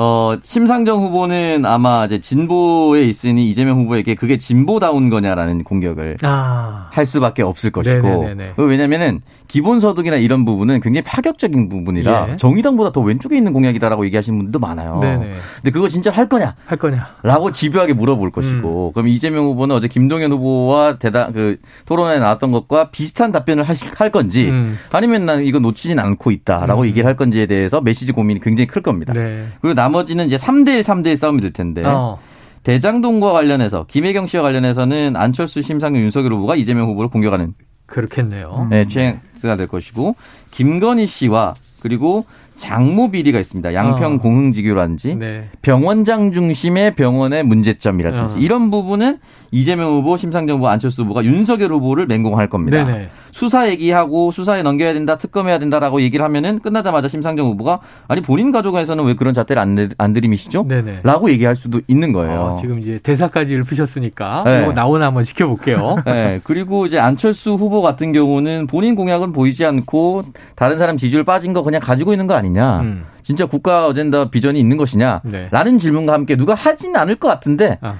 어, 0.00 0.36
심상정 0.40 1.00
후보는 1.00 1.66
아마 1.66 2.04
이제 2.04 2.20
진보에 2.20 3.02
있으니 3.02 3.50
이재명 3.50 3.80
후보에게 3.80 4.14
그게 4.14 4.38
진보다운 4.38 5.10
거냐라는 5.10 5.64
공격을 5.64 6.18
아. 6.22 6.86
할 6.92 7.04
수밖에 7.04 7.42
없을 7.42 7.72
것이고. 7.72 8.06
네네네네. 8.06 8.52
왜냐면은 8.58 9.22
기본소득이나 9.48 10.16
이런 10.16 10.44
부분은 10.44 10.80
굉장히 10.80 11.02
파격적인 11.02 11.68
부분이라 11.68 12.28
예. 12.32 12.36
정의당보다 12.36 12.92
더 12.92 13.00
왼쪽에 13.00 13.36
있는 13.36 13.52
공약이다라고 13.52 14.04
얘기하시는 14.06 14.38
분들도 14.38 14.58
많아요. 14.58 15.00
네네. 15.00 15.32
근데 15.56 15.70
그거 15.70 15.88
진짜 15.88 16.10
할 16.10 16.28
거냐? 16.28 16.54
할 16.66 16.78
거냐? 16.78 17.16
라고 17.22 17.50
집요하게 17.50 17.94
물어볼 17.94 18.30
것이고. 18.30 18.88
음. 18.88 18.92
그럼 18.92 19.08
이재명 19.08 19.46
후보는 19.46 19.74
어제 19.74 19.88
김동연 19.88 20.30
후보와 20.32 20.98
대단, 20.98 21.32
그 21.32 21.56
토론에 21.86 22.18
나왔던 22.18 22.52
것과 22.52 22.90
비슷한 22.90 23.32
답변을 23.32 23.64
하실, 23.64 23.88
할 23.96 24.12
건지 24.12 24.48
음. 24.50 24.78
아니면 24.92 25.24
난 25.24 25.42
이거 25.42 25.58
놓치진 25.58 25.98
않고 25.98 26.30
있다라고 26.30 26.82
음. 26.82 26.86
얘기를 26.86 27.06
할 27.06 27.16
건지에 27.16 27.46
대해서 27.46 27.80
메시지 27.80 28.12
고민이 28.12 28.40
굉장히 28.40 28.66
클 28.66 28.82
겁니다. 28.82 29.14
네. 29.14 29.46
그리고 29.62 29.74
나머지는 29.74 30.26
이제 30.26 30.36
3대1, 30.36 30.82
3대1 30.82 31.16
싸움이 31.16 31.40
될 31.40 31.52
텐데. 31.52 31.82
어. 31.84 32.18
대장동과 32.64 33.32
관련해서 33.32 33.86
김혜경 33.88 34.26
씨와 34.26 34.42
관련해서는 34.42 35.16
안철수, 35.16 35.62
심상정, 35.62 36.02
윤석열 36.02 36.34
후보가 36.34 36.56
이재명 36.56 36.88
후보를 36.90 37.08
공격하는 37.08 37.54
그렇겠네요. 37.88 38.68
네, 38.70 38.86
최행스가 38.86 39.56
될 39.56 39.66
것이고 39.66 40.14
김건희 40.52 41.06
씨와 41.06 41.54
그리고 41.80 42.24
장모 42.58 43.10
비리가 43.10 43.38
있습니다. 43.38 43.72
양평 43.72 44.14
어. 44.14 44.18
공흥지교라든지 44.18 45.14
네. 45.14 45.48
병원장 45.62 46.32
중심의 46.32 46.94
병원의 46.96 47.44
문제점이라든지 47.44 48.36
어. 48.36 48.40
이런 48.40 48.70
부분은 48.70 49.18
이재명 49.50 49.92
후보, 49.92 50.16
심상정 50.16 50.58
후보, 50.58 50.68
안철수 50.68 51.02
후보가 51.02 51.24
윤석열 51.24 51.72
후보를 51.72 52.06
맹공할 52.06 52.48
겁니다. 52.50 52.84
네네. 52.84 53.08
수사 53.30 53.68
얘기하고 53.68 54.30
수사에 54.32 54.62
넘겨야 54.62 54.92
된다, 54.92 55.16
특검해야 55.16 55.58
된다라고 55.58 56.02
얘기를 56.02 56.24
하면은 56.24 56.58
끝나자마자 56.58 57.08
심상정 57.08 57.46
후보가 57.46 57.80
아니 58.08 58.20
본인 58.20 58.52
가족에서는 58.52 59.04
왜 59.04 59.14
그런 59.14 59.32
잣대를 59.32 59.62
안, 59.62 59.90
안 59.96 60.12
들이미시죠? 60.12 60.64
네네. 60.66 61.00
라고 61.02 61.30
얘기할 61.30 61.56
수도 61.56 61.80
있는 61.86 62.12
거예요. 62.12 62.40
어, 62.40 62.58
지금 62.60 62.78
이제 62.80 62.98
대사까지 63.02 63.54
읊으셨으니까 63.56 64.42
네. 64.44 64.62
이거 64.62 64.72
나오나 64.72 65.06
한번 65.06 65.24
지켜볼게요. 65.24 65.96
네. 66.06 66.40
그리고 66.44 66.86
이제 66.86 66.98
안철수 66.98 67.52
후보 67.52 67.80
같은 67.80 68.12
경우는 68.12 68.66
본인 68.66 68.94
공약은 68.94 69.32
보이지 69.32 69.64
않고 69.64 70.24
다른 70.54 70.78
사람 70.78 70.96
지지율 70.96 71.24
빠진 71.24 71.52
거 71.52 71.62
그냥 71.62 71.80
가지고 71.80 72.12
있는 72.12 72.26
거 72.26 72.34
아니 72.34 72.47
냐. 72.50 72.80
음. 72.80 73.04
진짜 73.22 73.46
국가 73.46 73.86
어젠다 73.86 74.30
비전이 74.30 74.58
있는 74.58 74.76
것이냐? 74.76 75.20
네. 75.24 75.48
라는 75.50 75.78
질문과 75.78 76.12
함께 76.14 76.36
누가 76.36 76.54
하진 76.54 76.96
않을 76.96 77.16
것 77.16 77.28
같은데 77.28 77.78
아. 77.82 77.96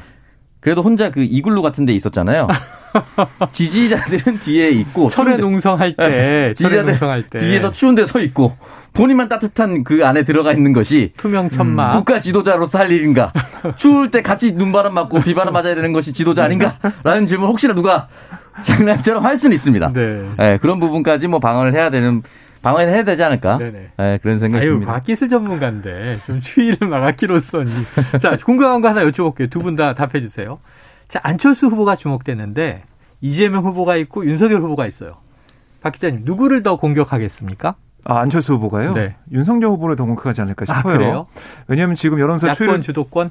그래도 0.60 0.82
혼자 0.82 1.10
그 1.10 1.22
이글루 1.22 1.62
같은 1.62 1.84
데 1.86 1.92
있었잖아요. 1.92 2.48
지지자들은 3.52 4.40
뒤에 4.40 4.70
있고 4.70 5.08
철회 5.10 5.36
농성할 5.36 5.94
때 5.96 6.08
네. 6.08 6.54
지지자들 6.54 6.86
농성할 6.92 7.22
때 7.24 7.38
뒤에서 7.38 7.70
추운 7.70 7.94
데 7.94 8.04
서 8.04 8.20
있고 8.20 8.56
본인만 8.94 9.28
따뜻한 9.28 9.84
그 9.84 10.04
안에 10.06 10.24
들어가 10.24 10.52
있는 10.52 10.72
것이 10.72 11.12
투명 11.16 11.50
천막 11.50 11.92
음, 11.92 11.98
국가 11.98 12.20
지도자로서 12.20 12.78
할 12.78 12.90
일인가? 12.90 13.32
추울 13.76 14.10
때 14.10 14.22
같이 14.22 14.52
눈바람 14.52 14.94
맞고 14.94 15.20
비바람 15.20 15.52
맞아야 15.52 15.74
되는 15.74 15.92
것이 15.92 16.12
지도자 16.12 16.44
아닌가? 16.44 16.78
라는 17.04 17.26
질문 17.26 17.48
혹시나 17.48 17.74
누가 17.74 18.08
장난처럼 18.62 19.24
할 19.24 19.36
수는 19.36 19.54
있습니다. 19.54 19.92
네. 19.92 20.28
네 20.38 20.58
그런 20.58 20.80
부분까지 20.80 21.28
뭐 21.28 21.38
방어를 21.38 21.74
해야 21.74 21.90
되는 21.90 22.22
방어를 22.62 22.92
해야 22.92 23.04
되지 23.04 23.22
않을까? 23.22 23.58
네네. 23.58 23.90
네, 23.96 24.18
그런 24.22 24.38
생각이 24.38 24.62
아유, 24.64 24.72
듭니다. 24.72 24.92
과기술 24.92 25.28
전문가인데 25.28 26.18
좀 26.26 26.40
추위를 26.40 26.88
막았기로서니. 26.88 27.70
자, 28.20 28.36
궁금한 28.36 28.80
거 28.80 28.88
하나 28.88 29.02
여쭤볼게요. 29.04 29.48
두 29.50 29.60
분 29.62 29.76
다 29.76 29.94
답해 29.94 30.20
주세요. 30.20 30.58
자, 31.08 31.20
안철수 31.22 31.66
후보가 31.68 31.96
주목되는데 31.96 32.82
이재명 33.20 33.64
후보가 33.64 33.96
있고 33.96 34.24
윤석열 34.26 34.60
후보가 34.60 34.86
있어요. 34.86 35.14
박 35.80 35.92
기자님, 35.92 36.22
누구를 36.24 36.62
더 36.62 36.76
공격하겠습니까? 36.76 37.74
아, 38.04 38.18
안철수 38.20 38.54
후보가요? 38.54 38.94
네. 38.94 39.16
윤석열 39.32 39.70
후보를 39.70 39.96
더 39.96 40.04
공격하지 40.04 40.40
않을까 40.40 40.64
아, 40.68 40.76
싶어요. 40.78 40.94
아, 40.94 40.96
그래요? 40.96 41.26
왜냐하면 41.66 41.94
지금 41.94 42.18
여론조사 42.18 42.54
추이를 42.54 42.80
주도권 42.80 43.30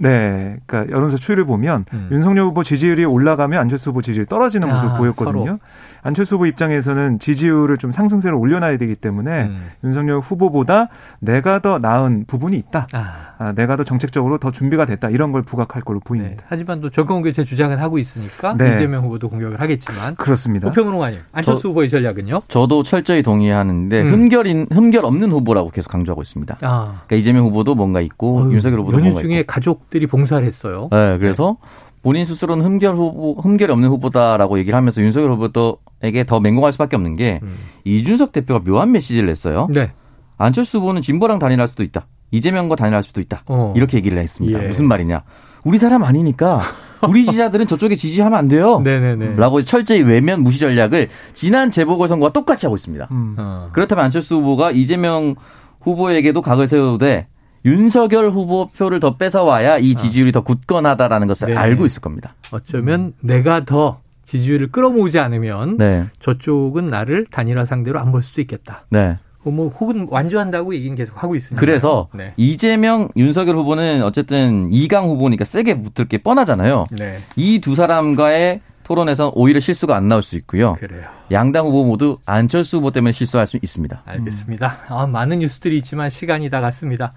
네, 0.00 0.56
그러니까 0.66 0.94
여론조사 0.94 1.20
추이를 1.20 1.44
보면 1.44 1.84
음. 1.92 2.08
윤석열 2.10 2.44
후보 2.44 2.62
지지율이 2.62 3.04
올라가면 3.04 3.58
안철수 3.60 3.90
후보 3.90 4.02
지지율이 4.02 4.26
떨어지는 4.28 4.68
모습을 4.68 4.90
아, 4.90 4.94
보였거든요. 4.94 5.44
서로. 5.44 5.58
안철수 6.02 6.36
후보 6.36 6.46
입장에서는 6.46 7.18
지지율을 7.18 7.76
좀 7.78 7.90
상승세를 7.90 8.36
올려놔야 8.36 8.78
되기 8.78 8.94
때문에 8.94 9.44
음. 9.44 9.70
윤석열 9.84 10.20
후보보다 10.20 10.88
내가 11.20 11.58
더 11.60 11.78
나은 11.78 12.24
부분이 12.26 12.56
있다. 12.56 12.86
아. 12.92 13.27
아, 13.40 13.52
내가 13.52 13.76
더 13.76 13.84
정책적으로 13.84 14.38
더 14.38 14.50
준비가 14.50 14.84
됐다. 14.84 15.10
이런 15.10 15.30
걸 15.30 15.42
부각할 15.42 15.82
걸로 15.82 16.00
보입니다. 16.00 16.36
네. 16.36 16.36
하지만 16.48 16.80
또 16.80 16.90
적용 16.90 17.22
교체 17.22 17.44
주장을 17.44 17.80
하고 17.80 17.98
있으니까 17.98 18.56
네. 18.56 18.74
이재명 18.74 19.04
후보도 19.04 19.28
공격을 19.28 19.60
하겠지만 19.60 20.16
그렇습니다. 20.16 20.68
우평론 20.68 21.00
아니 21.02 21.18
안철수 21.32 21.62
저, 21.62 21.68
후보의 21.68 21.88
전략은요? 21.88 22.42
저도 22.48 22.82
철저히 22.82 23.22
동의하는데 23.22 24.02
음. 24.02 24.12
흠결인 24.12 24.66
흠결 24.72 25.04
없는 25.04 25.30
후보라고 25.30 25.70
계속 25.70 25.90
강조하고 25.90 26.22
있습니다. 26.22 26.58
아. 26.62 27.02
그러니까 27.06 27.16
이재명 27.16 27.44
후보도 27.46 27.76
뭔가 27.76 28.00
있고 28.00 28.38
어휴, 28.38 28.52
윤석열 28.52 28.80
후보도 28.80 28.98
뭔가 28.98 29.20
중에 29.20 29.40
있고. 29.40 29.46
가족들이 29.46 30.08
봉사를 30.08 30.44
했어요. 30.44 30.88
네, 30.90 31.18
그래서 31.18 31.56
네. 31.62 31.68
본인 32.02 32.24
스스로는 32.24 32.64
흠결 32.64 32.96
후보, 32.96 33.34
흠결이 33.40 33.72
없는 33.72 33.88
후보다라고 33.88 34.58
얘기를 34.58 34.76
하면서 34.76 35.00
윤석열 35.00 35.30
후보에게 35.32 36.24
더 36.26 36.40
맹공할 36.40 36.72
수밖에 36.72 36.96
없는 36.96 37.14
게 37.14 37.38
음. 37.42 37.56
이준석 37.84 38.32
대표가 38.32 38.64
묘한 38.64 38.90
메시지를 38.90 39.26
냈어요. 39.26 39.68
네. 39.70 39.92
안철수 40.38 40.78
후보는 40.78 41.02
진보랑 41.02 41.38
단일할 41.38 41.68
수도 41.68 41.82
있다. 41.84 42.06
이재명과 42.30 42.76
단일할 42.76 43.02
수도 43.02 43.20
있다. 43.20 43.42
어. 43.46 43.72
이렇게 43.76 43.96
얘기를 43.96 44.18
했습니다. 44.18 44.62
예. 44.62 44.66
무슨 44.66 44.86
말이냐? 44.86 45.22
우리 45.64 45.78
사람 45.78 46.04
아니니까 46.04 46.60
우리 47.08 47.24
지지자들은 47.26 47.66
저쪽에 47.66 47.96
지지하면 47.96 48.38
안 48.38 48.48
돼요. 48.48 48.80
네네네. 48.80 49.36
라고 49.36 49.62
철저히 49.62 50.02
외면 50.02 50.42
무시 50.42 50.60
전략을 50.60 51.08
지난 51.34 51.70
재보궐선거와 51.70 52.32
똑같이 52.32 52.66
하고 52.66 52.76
있습니다. 52.76 53.08
음. 53.10 53.34
어. 53.38 53.70
그렇다면 53.72 54.04
안철수 54.04 54.36
후보가 54.36 54.70
이재명 54.72 55.34
후보에게도 55.80 56.42
각을 56.42 56.66
세우되 56.66 57.26
윤석열 57.64 58.30
후보 58.30 58.68
표를 58.68 59.00
더 59.00 59.16
뺏어와야 59.16 59.78
이 59.78 59.94
아. 59.96 60.00
지지율이 60.00 60.28
어. 60.30 60.32
더 60.32 60.40
굳건하다라는 60.42 61.26
것을 61.26 61.48
네. 61.48 61.56
알고 61.56 61.86
있을 61.86 62.00
겁니다. 62.00 62.34
어쩌면 62.52 63.00
음. 63.00 63.12
내가 63.20 63.64
더 63.64 64.00
지지율을 64.26 64.70
끌어모으지 64.70 65.18
않으면 65.18 65.78
네. 65.78 66.06
저쪽은 66.20 66.90
나를 66.90 67.26
단일화 67.30 67.64
상대로 67.64 67.98
안 67.98 68.12
볼 68.12 68.22
수도 68.22 68.40
있겠다. 68.42 68.84
네. 68.90 69.18
뭐 69.50 69.68
혹은 69.68 70.06
완주한다고 70.10 70.74
얘기는 70.74 70.96
계속 70.96 71.22
하고 71.22 71.34
있습니다. 71.34 71.60
그래서 71.60 72.08
네. 72.12 72.32
이재명, 72.36 73.08
윤석열 73.16 73.56
후보는 73.56 74.02
어쨌든 74.02 74.72
이강 74.72 75.08
후보니까 75.08 75.44
세게 75.44 75.82
붙을 75.82 76.08
게 76.08 76.18
뻔하잖아요. 76.18 76.86
네. 76.98 77.18
이두 77.36 77.74
사람과의 77.74 78.60
토론에서 78.84 79.32
오히려 79.34 79.60
실수가 79.60 79.94
안 79.94 80.08
나올 80.08 80.22
수 80.22 80.36
있고요. 80.36 80.74
그래요. 80.80 81.04
양당 81.30 81.66
후보 81.66 81.84
모두 81.84 82.18
안철수 82.24 82.78
후보 82.78 82.90
때문에 82.90 83.12
실수할 83.12 83.46
수 83.46 83.58
있습니다. 83.60 84.02
알겠습니다. 84.06 84.76
아, 84.88 85.06
많은 85.06 85.40
뉴스들이 85.40 85.76
있지만 85.78 86.08
시간이 86.08 86.48
다 86.48 86.62
갔습니다. 86.62 87.12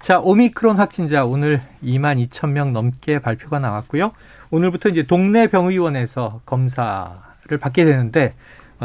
자, 0.00 0.18
오미크론 0.18 0.78
확진자 0.78 1.24
오늘 1.24 1.62
2만 1.84 2.26
2천 2.26 2.50
명 2.50 2.72
넘게 2.72 3.20
발표가 3.20 3.60
나왔고요. 3.60 4.10
오늘부터 4.50 4.88
이제 4.88 5.04
동네 5.04 5.46
병의원에서 5.46 6.40
검사를 6.44 7.58
받게 7.60 7.84
되는데 7.84 8.26
어, 8.26 8.34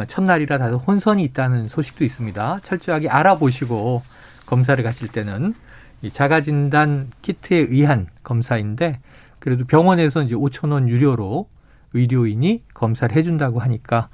첫날이라 0.05 0.57
다소 0.57 0.77
혼선이 0.77 1.23
있다는 1.23 1.67
소식도 1.67 2.03
있습니다. 2.03 2.59
철저하게 2.63 3.09
알아보시고 3.09 4.01
검사를 4.45 4.81
가실 4.83 5.07
때는 5.07 5.53
이 6.01 6.11
자가진단 6.11 7.09
키트에 7.21 7.57
의한 7.57 8.07
검사인데 8.23 8.99
그래도 9.39 9.65
병원에서 9.65 10.21
이제 10.21 10.35
5천 10.35 10.71
원 10.71 10.89
유료로 10.89 11.47
의료인이 11.93 12.63
검사를 12.73 13.15
해준다고 13.15 13.59
하니까 13.59 14.09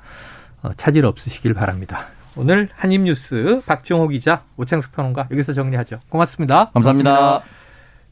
어, 0.62 0.72
차질 0.78 1.06
없으시길 1.06 1.54
바랍니다. 1.54 2.08
오늘 2.36 2.70
한입뉴스 2.74 3.62
박정호 3.66 4.08
기자, 4.08 4.44
오창석 4.58 4.94
평론가 4.94 5.28
여기서 5.32 5.54
정리하죠. 5.54 6.00
고맙습니다. 6.10 6.72
감사합니다. 6.72 7.16
고맙습니다. 7.16 7.44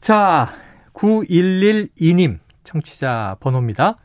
자, 0.00 0.52
9112님 0.92 2.38
청취자 2.64 3.36
번호입니다. 3.40 3.96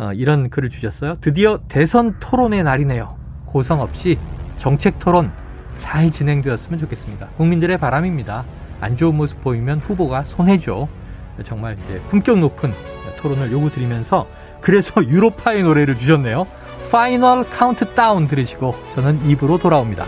어, 0.00 0.14
이런 0.14 0.48
글을 0.48 0.70
주셨어요. 0.70 1.16
드디어 1.20 1.60
대선 1.68 2.16
토론의 2.20 2.62
날이네요. 2.62 3.18
고성 3.44 3.82
없이 3.82 4.18
정책 4.56 4.98
토론 4.98 5.30
잘 5.76 6.10
진행되었으면 6.10 6.80
좋겠습니다. 6.80 7.28
국민들의 7.36 7.76
바람입니다. 7.76 8.46
안 8.80 8.96
좋은 8.96 9.14
모습 9.14 9.42
보이면 9.42 9.78
후보가 9.80 10.24
손해죠. 10.24 10.88
정말 11.44 11.76
이제 11.84 12.00
품격 12.08 12.38
높은 12.38 12.72
토론을 13.18 13.52
요구드리면서 13.52 14.26
그래서 14.62 15.04
유로파의 15.06 15.64
노래를 15.64 15.96
주셨네요. 15.96 16.46
Final 16.90 17.44
Countdown 17.50 18.26
들으시고 18.26 18.74
저는 18.94 19.26
2부로 19.26 19.58
돌아옵니다. 19.58 20.06